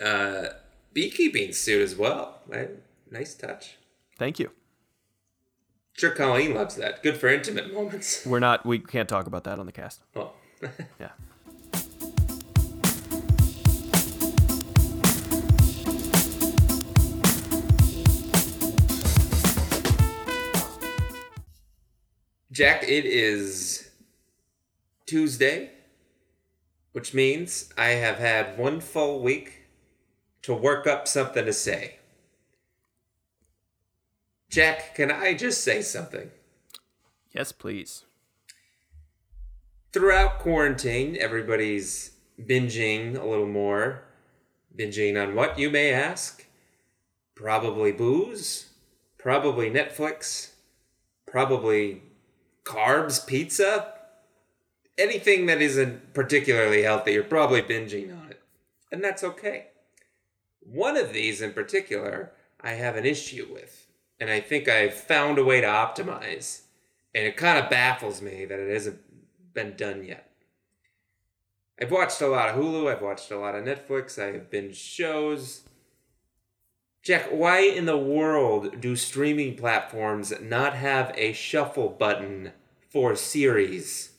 [0.04, 0.48] Uh,
[0.94, 2.40] beekeeping suit as well.
[2.48, 2.70] Right?
[3.12, 3.78] Nice touch.
[4.18, 4.52] Thank you.
[5.94, 7.02] Sure, Colleen loves that.
[7.04, 8.26] Good for intimate moments.
[8.26, 8.66] We're not.
[8.66, 10.02] We can't talk about that on the cast.
[10.16, 10.32] Oh.
[11.00, 11.10] Yeah.
[22.56, 23.90] Jack, it is
[25.06, 25.72] Tuesday,
[26.94, 29.66] which means I have had one full week
[30.44, 31.98] to work up something to say.
[34.50, 36.32] Jack, can I just say something?
[37.34, 38.06] Yes, please.
[39.92, 44.06] Throughout quarantine, everybody's binging a little more.
[44.74, 46.46] Binging on what, you may ask?
[47.36, 48.68] Probably booze,
[49.18, 50.52] probably Netflix,
[51.26, 52.02] probably
[52.66, 53.94] carbs, pizza,
[54.98, 58.42] anything that isn't particularly healthy, you're probably binging on it.
[58.92, 59.68] And that's okay.
[60.60, 63.88] One of these in particular, I have an issue with.
[64.20, 66.62] And I think I've found a way to optimize.
[67.14, 69.00] And it kind of baffles me that it hasn't
[69.54, 70.30] been done yet.
[71.80, 74.76] I've watched a lot of Hulu, I've watched a lot of Netflix, I have binged
[74.76, 75.64] shows.
[77.06, 82.52] Jack, why in the world do streaming platforms not have a shuffle button
[82.90, 84.14] for series?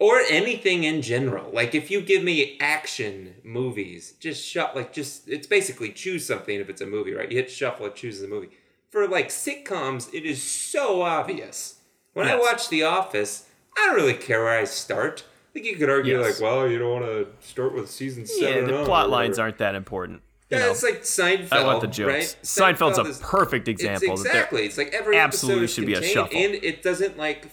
[0.00, 1.50] Or anything in general.
[1.52, 6.58] Like if you give me action movies, just shut like just it's basically choose something
[6.60, 7.30] if it's a movie, right?
[7.30, 8.50] You hit shuffle, it chooses a movie.
[8.90, 11.76] For like sitcoms, it is so obvious.
[12.12, 13.46] When I watch The Office,
[13.78, 15.24] I don't really care where I start.
[15.28, 16.40] I think you could argue Yes.
[16.40, 18.64] like, well, you don't want to start with season seven.
[18.64, 20.22] Yeah, the on, plot lines aren't that important.
[20.50, 21.52] Yeah, know, it's like Seinfeld.
[21.52, 22.08] I want the jokes.
[22.08, 22.36] Right?
[22.42, 24.66] Seinfeld's a is- perfect example there exactly.
[24.66, 26.38] It's like every absolutely episode should be a shuffle.
[26.38, 27.50] and it doesn't like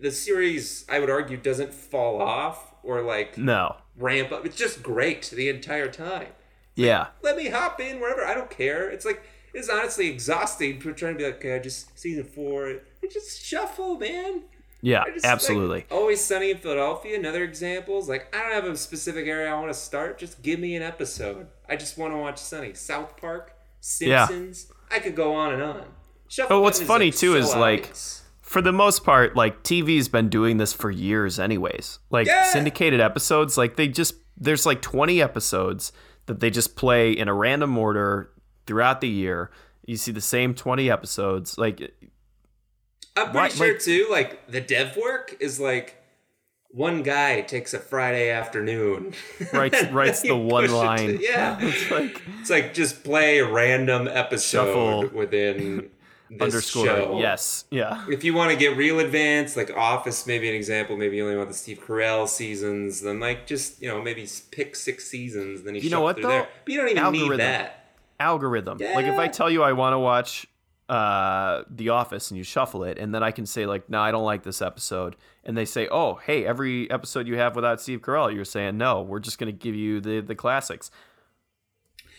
[0.00, 0.86] the series.
[0.88, 3.76] I would argue doesn't fall off or like no.
[3.96, 4.46] ramp up.
[4.46, 6.28] It's just great the entire time.
[6.74, 7.08] Yeah.
[7.22, 8.24] Let me hop in wherever.
[8.24, 8.88] I don't care.
[8.88, 9.22] It's like
[9.52, 12.80] it's honestly exhausting for trying to be like, okay, just season four.
[13.10, 14.44] Just shuffle, man.
[14.84, 15.86] Yeah, just, like, absolutely.
[15.90, 17.16] Always Sunny in Philadelphia.
[17.18, 20.18] Another example is like I don't have a specific area I want to start.
[20.18, 21.46] Just give me an episode.
[21.68, 22.74] I just want to watch Sunny.
[22.74, 24.66] South Park, Simpsons.
[24.68, 24.96] Yeah.
[24.96, 25.84] I could go on and on.
[26.28, 27.94] Shuffle But what's funny, like, too, so is, like.
[28.40, 32.00] For the most part, like TV's been doing this for years anyways.
[32.10, 32.44] Like Yeah.
[32.44, 35.92] syndicated episodes, like they just there's like 20 episodes
[36.26, 38.30] that they just play in a random order
[38.66, 39.50] throughout the year.
[39.86, 41.56] You see the same 20 episodes.
[41.56, 41.94] Like
[43.16, 44.06] I'm pretty sure like- too.
[44.10, 45.96] Like the dev work is like
[46.70, 49.12] one guy takes a Friday afternoon,
[49.52, 51.10] Writes- writes the one line.
[51.10, 51.20] it.
[51.22, 55.08] Yeah, it's like it's like just play a random episode Shuffle.
[55.10, 55.90] within
[56.30, 57.18] this underscore show.
[57.20, 57.66] yes.
[57.70, 58.02] Yeah.
[58.08, 60.96] If you want to get real advanced, like Office, maybe an example.
[60.96, 63.02] Maybe you only want the Steve Carell seasons.
[63.02, 65.64] Then like just you know maybe pick six seasons.
[65.64, 66.28] Then you, You know what, though?
[66.28, 66.48] there.
[66.64, 67.38] But you don't even need Algorithm.
[67.38, 67.84] that.
[68.18, 68.78] algorithm.
[68.78, 70.46] Like if I tell you I want to watch
[70.92, 74.10] uh The Office and you shuffle it and then I can say like no, I
[74.10, 78.00] don't like this episode and they say, "Oh, hey, every episode you have without Steve
[78.02, 80.90] Carell." You're saying, "No, we're just going to give you the the classics."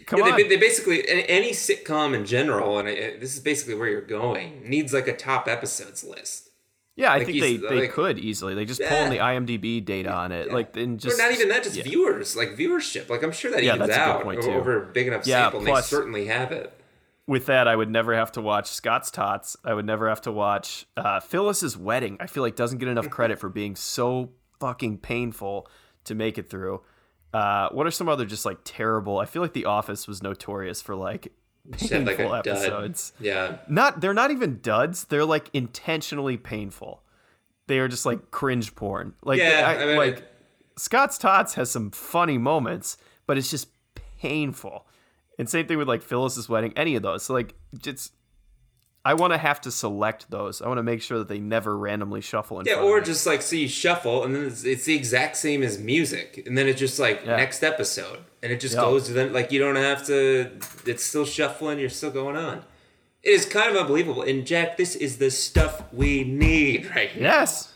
[0.06, 0.38] Come yeah, on.
[0.38, 4.68] They, they basically any sitcom in general, and I, this is basically where you're going,
[4.70, 6.50] needs like a top episodes list.
[6.98, 8.54] yeah, I like think they they like- could easily.
[8.56, 10.52] They just pull in the IMDb data on it.
[10.52, 11.84] Like and just or not even that, just yeah.
[11.84, 13.10] viewers, like viewership.
[13.10, 14.52] Like I'm sure that Yeah, evens that's a good out point, o- too.
[14.54, 15.62] over a big enough Yeah, sample.
[15.64, 16.74] plus- they certainly have it.
[17.28, 19.56] With that, I would never have to watch Scott's Tots.
[19.64, 22.18] I would never have to watch uh, Phyllis's Wedding.
[22.20, 25.68] I feel like doesn't get enough credit for being so fucking painful
[26.06, 26.82] to make it through.
[27.34, 29.20] Uh, what are some other just like terrible?
[29.20, 31.32] I feel like The Office was notorious for like
[31.72, 32.48] painful like a dud.
[32.48, 33.14] episodes.
[33.20, 35.06] Yeah, Not they're not even duds.
[35.06, 37.02] They're like intentionally painful.
[37.68, 39.14] They are just like cringe porn.
[39.24, 39.64] Like yeah.
[39.66, 40.24] I, I mean, like
[40.78, 43.70] Scott's Tots has some funny moments, but it's just
[44.20, 44.86] painful.
[45.40, 47.24] And same thing with like Phyllis's wedding, any of those.
[47.24, 48.14] So like just
[49.06, 50.62] I want to have to select those.
[50.62, 53.42] I want to make sure that they never randomly shuffle in yeah, or just like
[53.42, 56.80] so you shuffle, and then it's, it's the exact same as music, and then it's
[56.80, 57.36] just like Yeah.
[57.36, 58.82] next episode, and it just Yeah.
[58.82, 59.34] goes to them.
[59.34, 60.52] Like you don't have to.
[60.86, 61.80] It's still shuffling.
[61.80, 62.64] You're still going on.
[63.24, 64.22] It is kind of unbelievable.
[64.22, 67.22] And Jack, this is the stuff we need right now.
[67.42, 67.74] Yes.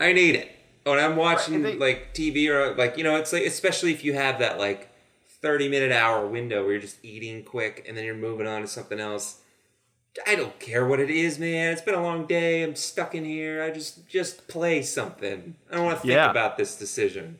[0.00, 0.50] I need it
[0.84, 4.04] when I'm watching and they- like TV or like you know it's like especially if
[4.04, 4.90] you have that like
[5.42, 8.66] 30 minute hour window where you're just eating quick and then you're moving on to
[8.66, 9.40] something else.
[10.26, 11.72] I don't care what it is, man.
[11.72, 12.62] It's been a long day.
[12.62, 13.62] I'm stuck in here.
[13.62, 15.56] I just just play something.
[15.70, 16.30] I don't want to think Yeah.
[16.30, 17.38] about this decision.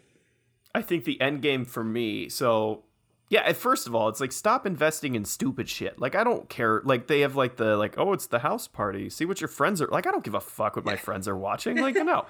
[0.74, 2.28] I think the end game for me.
[2.28, 2.82] So,
[3.30, 3.50] yeah.
[3.54, 5.98] First of all, it's like stop investing in stupid shit.
[5.98, 6.82] Like I don't care.
[6.84, 9.08] Like they have like the like oh it's the house party.
[9.08, 10.06] See what your friends are like.
[10.06, 11.78] I don't give a fuck what my friends are watching.
[11.80, 12.26] Like no.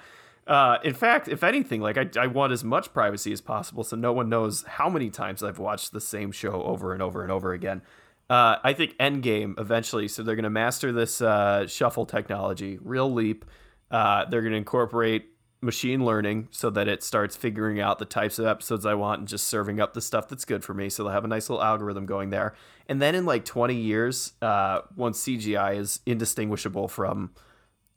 [0.47, 3.97] Uh, in fact, if anything, like I, I want as much privacy as possible, so
[3.97, 7.31] no one knows how many times I've watched the same show over and over and
[7.31, 7.81] over again.
[8.29, 10.07] Uh, I think Endgame eventually.
[10.07, 13.45] So they're going to master this uh, shuffle technology, real leap.
[13.91, 15.27] Uh, they're going to incorporate
[15.61, 19.27] machine learning so that it starts figuring out the types of episodes I want and
[19.27, 20.89] just serving up the stuff that's good for me.
[20.89, 22.53] So they'll have a nice little algorithm going there.
[22.87, 27.31] And then in like 20 years, uh, once CGI is indistinguishable from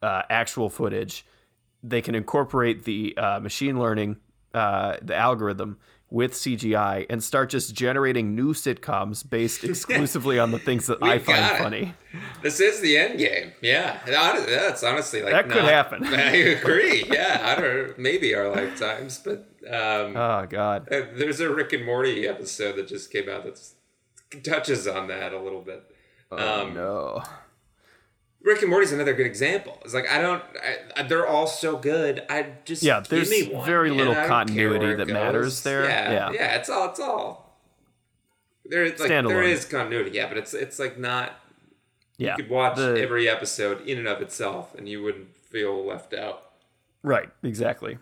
[0.01, 1.27] uh, actual footage,
[1.83, 4.17] they can incorporate the uh, machine learning,
[4.55, 5.79] uh, the algorithm
[6.13, 11.21] with CGI and start just generating new sitcoms based exclusively on the things that I
[11.21, 11.59] find it.
[11.59, 11.95] funny.
[12.43, 13.53] This is the end game.
[13.63, 16.05] Yeah, that's honestly like That could not- happen.
[16.13, 17.05] I agree.
[17.09, 17.95] Yeah, I don't know.
[17.97, 20.89] maybe our lifetimes, but um, Oh God.
[20.93, 23.61] Uh, There's a Rick and Morty episode that just came out that
[24.43, 25.85] touches on that a little bit.
[26.33, 27.23] Oh um, no.
[28.43, 29.79] Rick and Morty's another good example.
[29.85, 30.43] It's like I don't,
[30.97, 32.25] I, they're all so good.
[32.31, 35.13] I just Yeah, give there's me one, very little continuity care where it that goes.
[35.15, 35.85] matters there.
[35.85, 36.33] Yeah, Yeah.
[36.33, 37.59] yeah, it's all, it's all.
[38.65, 41.33] There's like there is continuity, yeah, but it's it's like not.
[42.17, 42.37] Yeah.
[42.37, 46.15] You could watch The- every episode in and of itself, and you wouldn't feel left
[46.15, 46.43] out.
[47.03, 47.29] Right.
[47.43, 47.99] Exactly.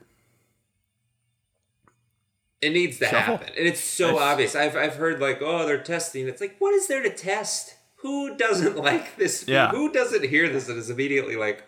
[2.60, 3.36] It needs to Shuffle.
[3.36, 4.20] happen, and it's so Nice.
[4.20, 4.54] obvious.
[4.56, 6.26] I've I've heard like, oh, they're testing.
[6.26, 7.74] It's like, what is there to test?
[7.98, 9.46] Who doesn't like this?
[9.46, 9.70] Yeah.
[9.70, 11.64] Who doesn't hear this and is immediately like,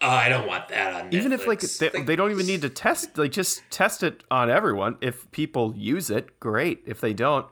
[0.00, 1.14] oh, I don't want that on.
[1.14, 4.24] Even if like Netflix." they, they don't even need to test, like just test it
[4.30, 4.96] on everyone.
[5.00, 6.82] If people use it, great.
[6.86, 7.46] If they don't,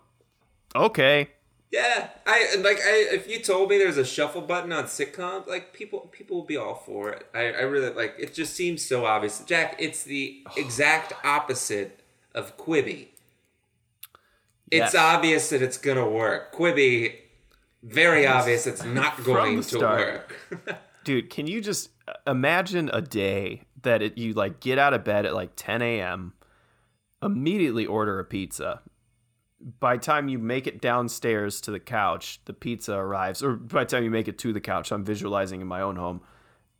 [0.74, 1.30] okay.
[1.74, 3.08] Yeah, I like I.
[3.10, 6.56] If you told me there's a shuffle button on sitcoms, like people people will be
[6.56, 7.26] all for it.
[7.34, 8.14] I I really like.
[8.16, 9.74] It just seems so obvious, Jack.
[9.80, 12.00] It's the exact opposite
[12.32, 13.08] of Quibi.
[14.70, 14.90] Yes.
[14.90, 16.54] It's obvious that it's gonna work.
[16.54, 17.16] Quibi,
[17.84, 20.36] very obvious it's not going to work.
[21.04, 21.90] Dude, can you just
[22.26, 26.32] imagine a day that it, you like get out of bed at like 10 a.m.,
[27.22, 28.80] immediately order a pizza,
[29.80, 33.90] by time you make it downstairs to the couch, the pizza arrives, or by the
[33.90, 36.20] time you make it to the couch, I'm visualizing in my own home,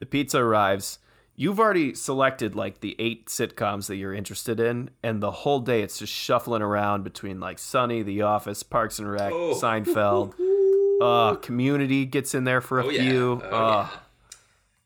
[0.00, 0.98] the pizza arrives.
[1.36, 5.82] You've already selected like the eight sitcoms that you're interested in, and the whole day
[5.82, 9.59] it's just shuffling around between like Sunny, The Office, Parks and Rec, Oh.
[9.61, 10.34] Seinfeld.
[11.01, 13.03] Uh, Community gets in there for a Oh, yeah.
[13.03, 13.42] few.
[13.45, 13.99] Oh, uh, yeah.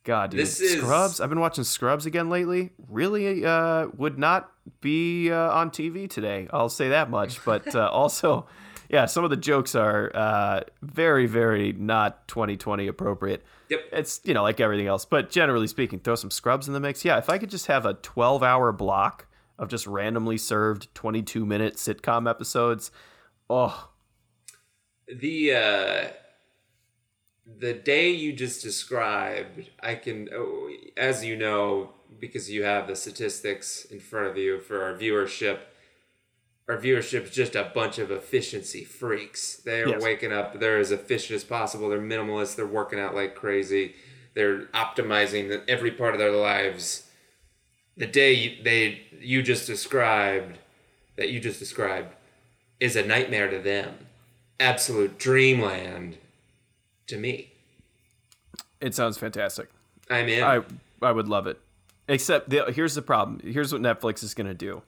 [0.04, 1.20] God, dude, This is- Scrubs.
[1.20, 2.70] I've been watching Scrubs again lately.
[2.88, 4.50] Really, uh, would not
[4.80, 6.48] be uh, on TV today.
[6.52, 7.40] I'll say that much.
[7.44, 8.46] But uh, also,
[8.88, 13.44] yeah, some of the jokes are uh, very, very not 2020 appropriate.
[13.68, 13.80] Yep.
[13.92, 17.04] It's you know like everything else, but generally speaking, throw some Scrubs in the mix.
[17.04, 19.26] Yeah, if I could just have a 12-hour block
[19.58, 22.90] of just randomly served 22-minute sitcom episodes,
[23.50, 23.90] oh,
[25.16, 26.08] the uh
[27.60, 31.90] the day you just described i can oh, as you know
[32.20, 35.58] because you have the statistics in front of you for our viewership
[36.68, 39.56] our viewership is just a bunch of efficiency freaks.
[39.56, 40.02] They are Yes.
[40.02, 40.60] waking up.
[40.60, 41.88] They're as efficient as possible.
[41.88, 42.56] They're minimalist.
[42.56, 43.94] They're working out like crazy.
[44.34, 47.08] They're optimizing every part of their lives.
[47.96, 50.58] The day they you just described
[51.16, 52.14] that you just described
[52.80, 53.94] is a nightmare to them
[54.60, 56.18] absolute dreamland
[57.06, 57.52] to me.
[58.80, 59.68] it sounds fantastic.
[60.10, 60.42] I'm in.
[60.42, 60.62] I
[61.02, 61.60] I would love it.
[62.08, 63.40] Except the, here's the problem.
[63.40, 64.82] Here's what Netflix is going to do.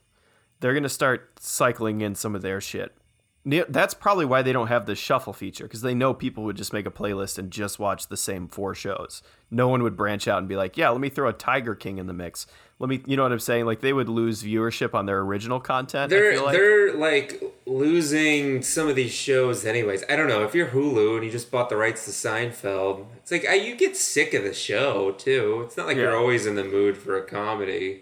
[0.61, 2.95] They're going to start cycling in some of their shit.
[3.45, 6.73] That's probably why they don't have the shuffle feature because they know people would just
[6.75, 9.23] make a playlist and just watch the same four shows.
[9.51, 11.99] No one would branch out and be like, "Yeah, let me throw a Tiger King
[11.99, 12.47] in the mix."
[12.81, 13.66] Let me, you know what I'm saying?
[13.66, 16.05] Like they would lose viewership on their original content.
[16.05, 16.53] I they're feel like.
[16.57, 20.03] they're like losing some of these shows anyways.
[20.09, 23.05] I don't know if you're Hulu and you just bought the rights to Seinfeld.
[23.18, 25.62] It's like I, you get sick of the show too.
[25.66, 28.01] It's not like you're always in the mood for a comedy.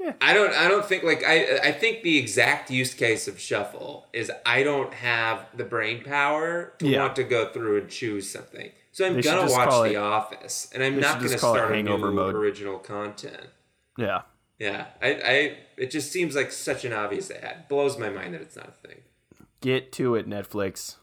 [0.00, 0.14] Yeah.
[0.20, 4.06] I don't I don't think like I I think the exact use case of shuffle
[4.14, 7.00] is I don't have the brain power to Yeah.
[7.02, 8.70] want to go through and choose something.
[8.92, 11.58] So I'm They gonna watch The it- Office and I'm not gonna just call it
[11.58, 12.34] start a new mode.
[12.34, 13.48] original content.
[13.96, 14.22] yeah.
[14.58, 17.66] Yeah, I, I, it just seems like such an obvious ad.
[17.68, 19.00] Blows my mind that it's not a thing.
[19.60, 20.96] Get to it, Netflix.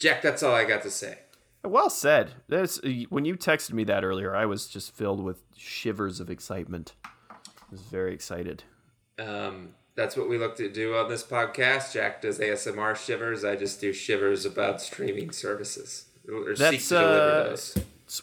[0.00, 1.18] Jack, that's all I got to say.
[1.62, 2.32] Well said.
[2.48, 6.94] There's, when you texted me that earlier, I was just filled with shivers of excitement.
[7.32, 7.36] I
[7.70, 8.64] was very excited.
[9.18, 11.92] Um, that's what we look to do on this podcast.
[11.92, 13.44] Jack does ASMR shivers.
[13.44, 17.56] I just do shivers about streaming services or That's, uh,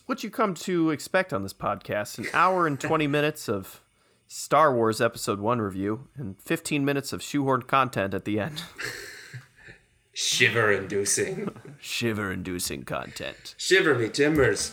[0.06, 3.82] what you come to expect on this podcast an hour and 20 minutes of
[4.28, 8.64] Star Wars Episode 1 review and 15 minutes of shoehorned content at the end.
[10.14, 11.50] Shiver inducing.
[11.80, 13.56] Shiver inducing content.
[13.58, 14.72] Shiver me timbers.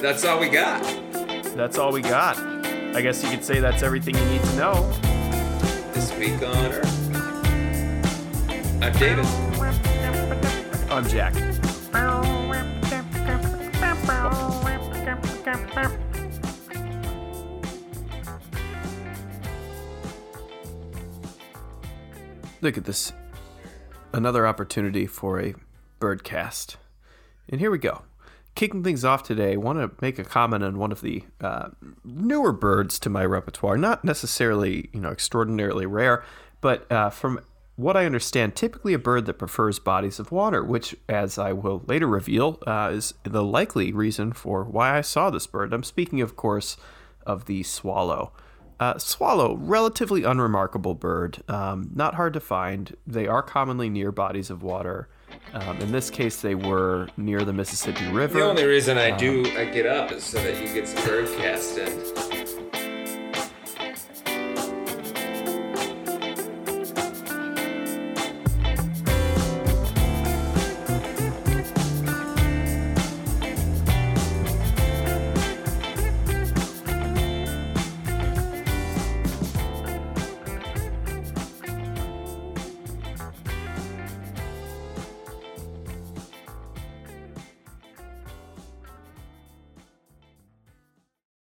[0.00, 0.82] That's all we got.
[1.56, 2.55] That's all we got.
[2.96, 4.90] I guess you could say that's everything you need to know.
[5.92, 7.14] This week on Earth.
[8.82, 9.26] I'm David.
[10.90, 11.34] I'm Jack.
[22.62, 23.12] Look at this.
[24.14, 25.54] Another opportunity for a
[26.00, 26.76] birdcast.
[27.50, 28.04] And here we go.
[28.56, 31.68] Kicking things off today, I want to make a comment on one of the uh,
[32.04, 33.76] newer birds to my repertoire.
[33.76, 36.24] Not necessarily, you know, extraordinarily rare,
[36.62, 37.38] but uh, from
[37.76, 41.82] what I understand, typically a bird that prefers bodies of water, which, as I will
[41.86, 45.74] later reveal, uh, is the likely reason for why I saw this bird.
[45.74, 46.78] I'm speaking, of course,
[47.26, 48.32] of the swallow.
[48.80, 52.96] Uh, swallow, relatively unremarkable bird, um, not hard to find.
[53.06, 55.10] They are commonly near bodies of water.
[55.52, 58.38] Um, in this case, they were near the Mississippi River.
[58.38, 61.78] The only reason I do I get up is so that you get some birdcast
[61.78, 62.35] in.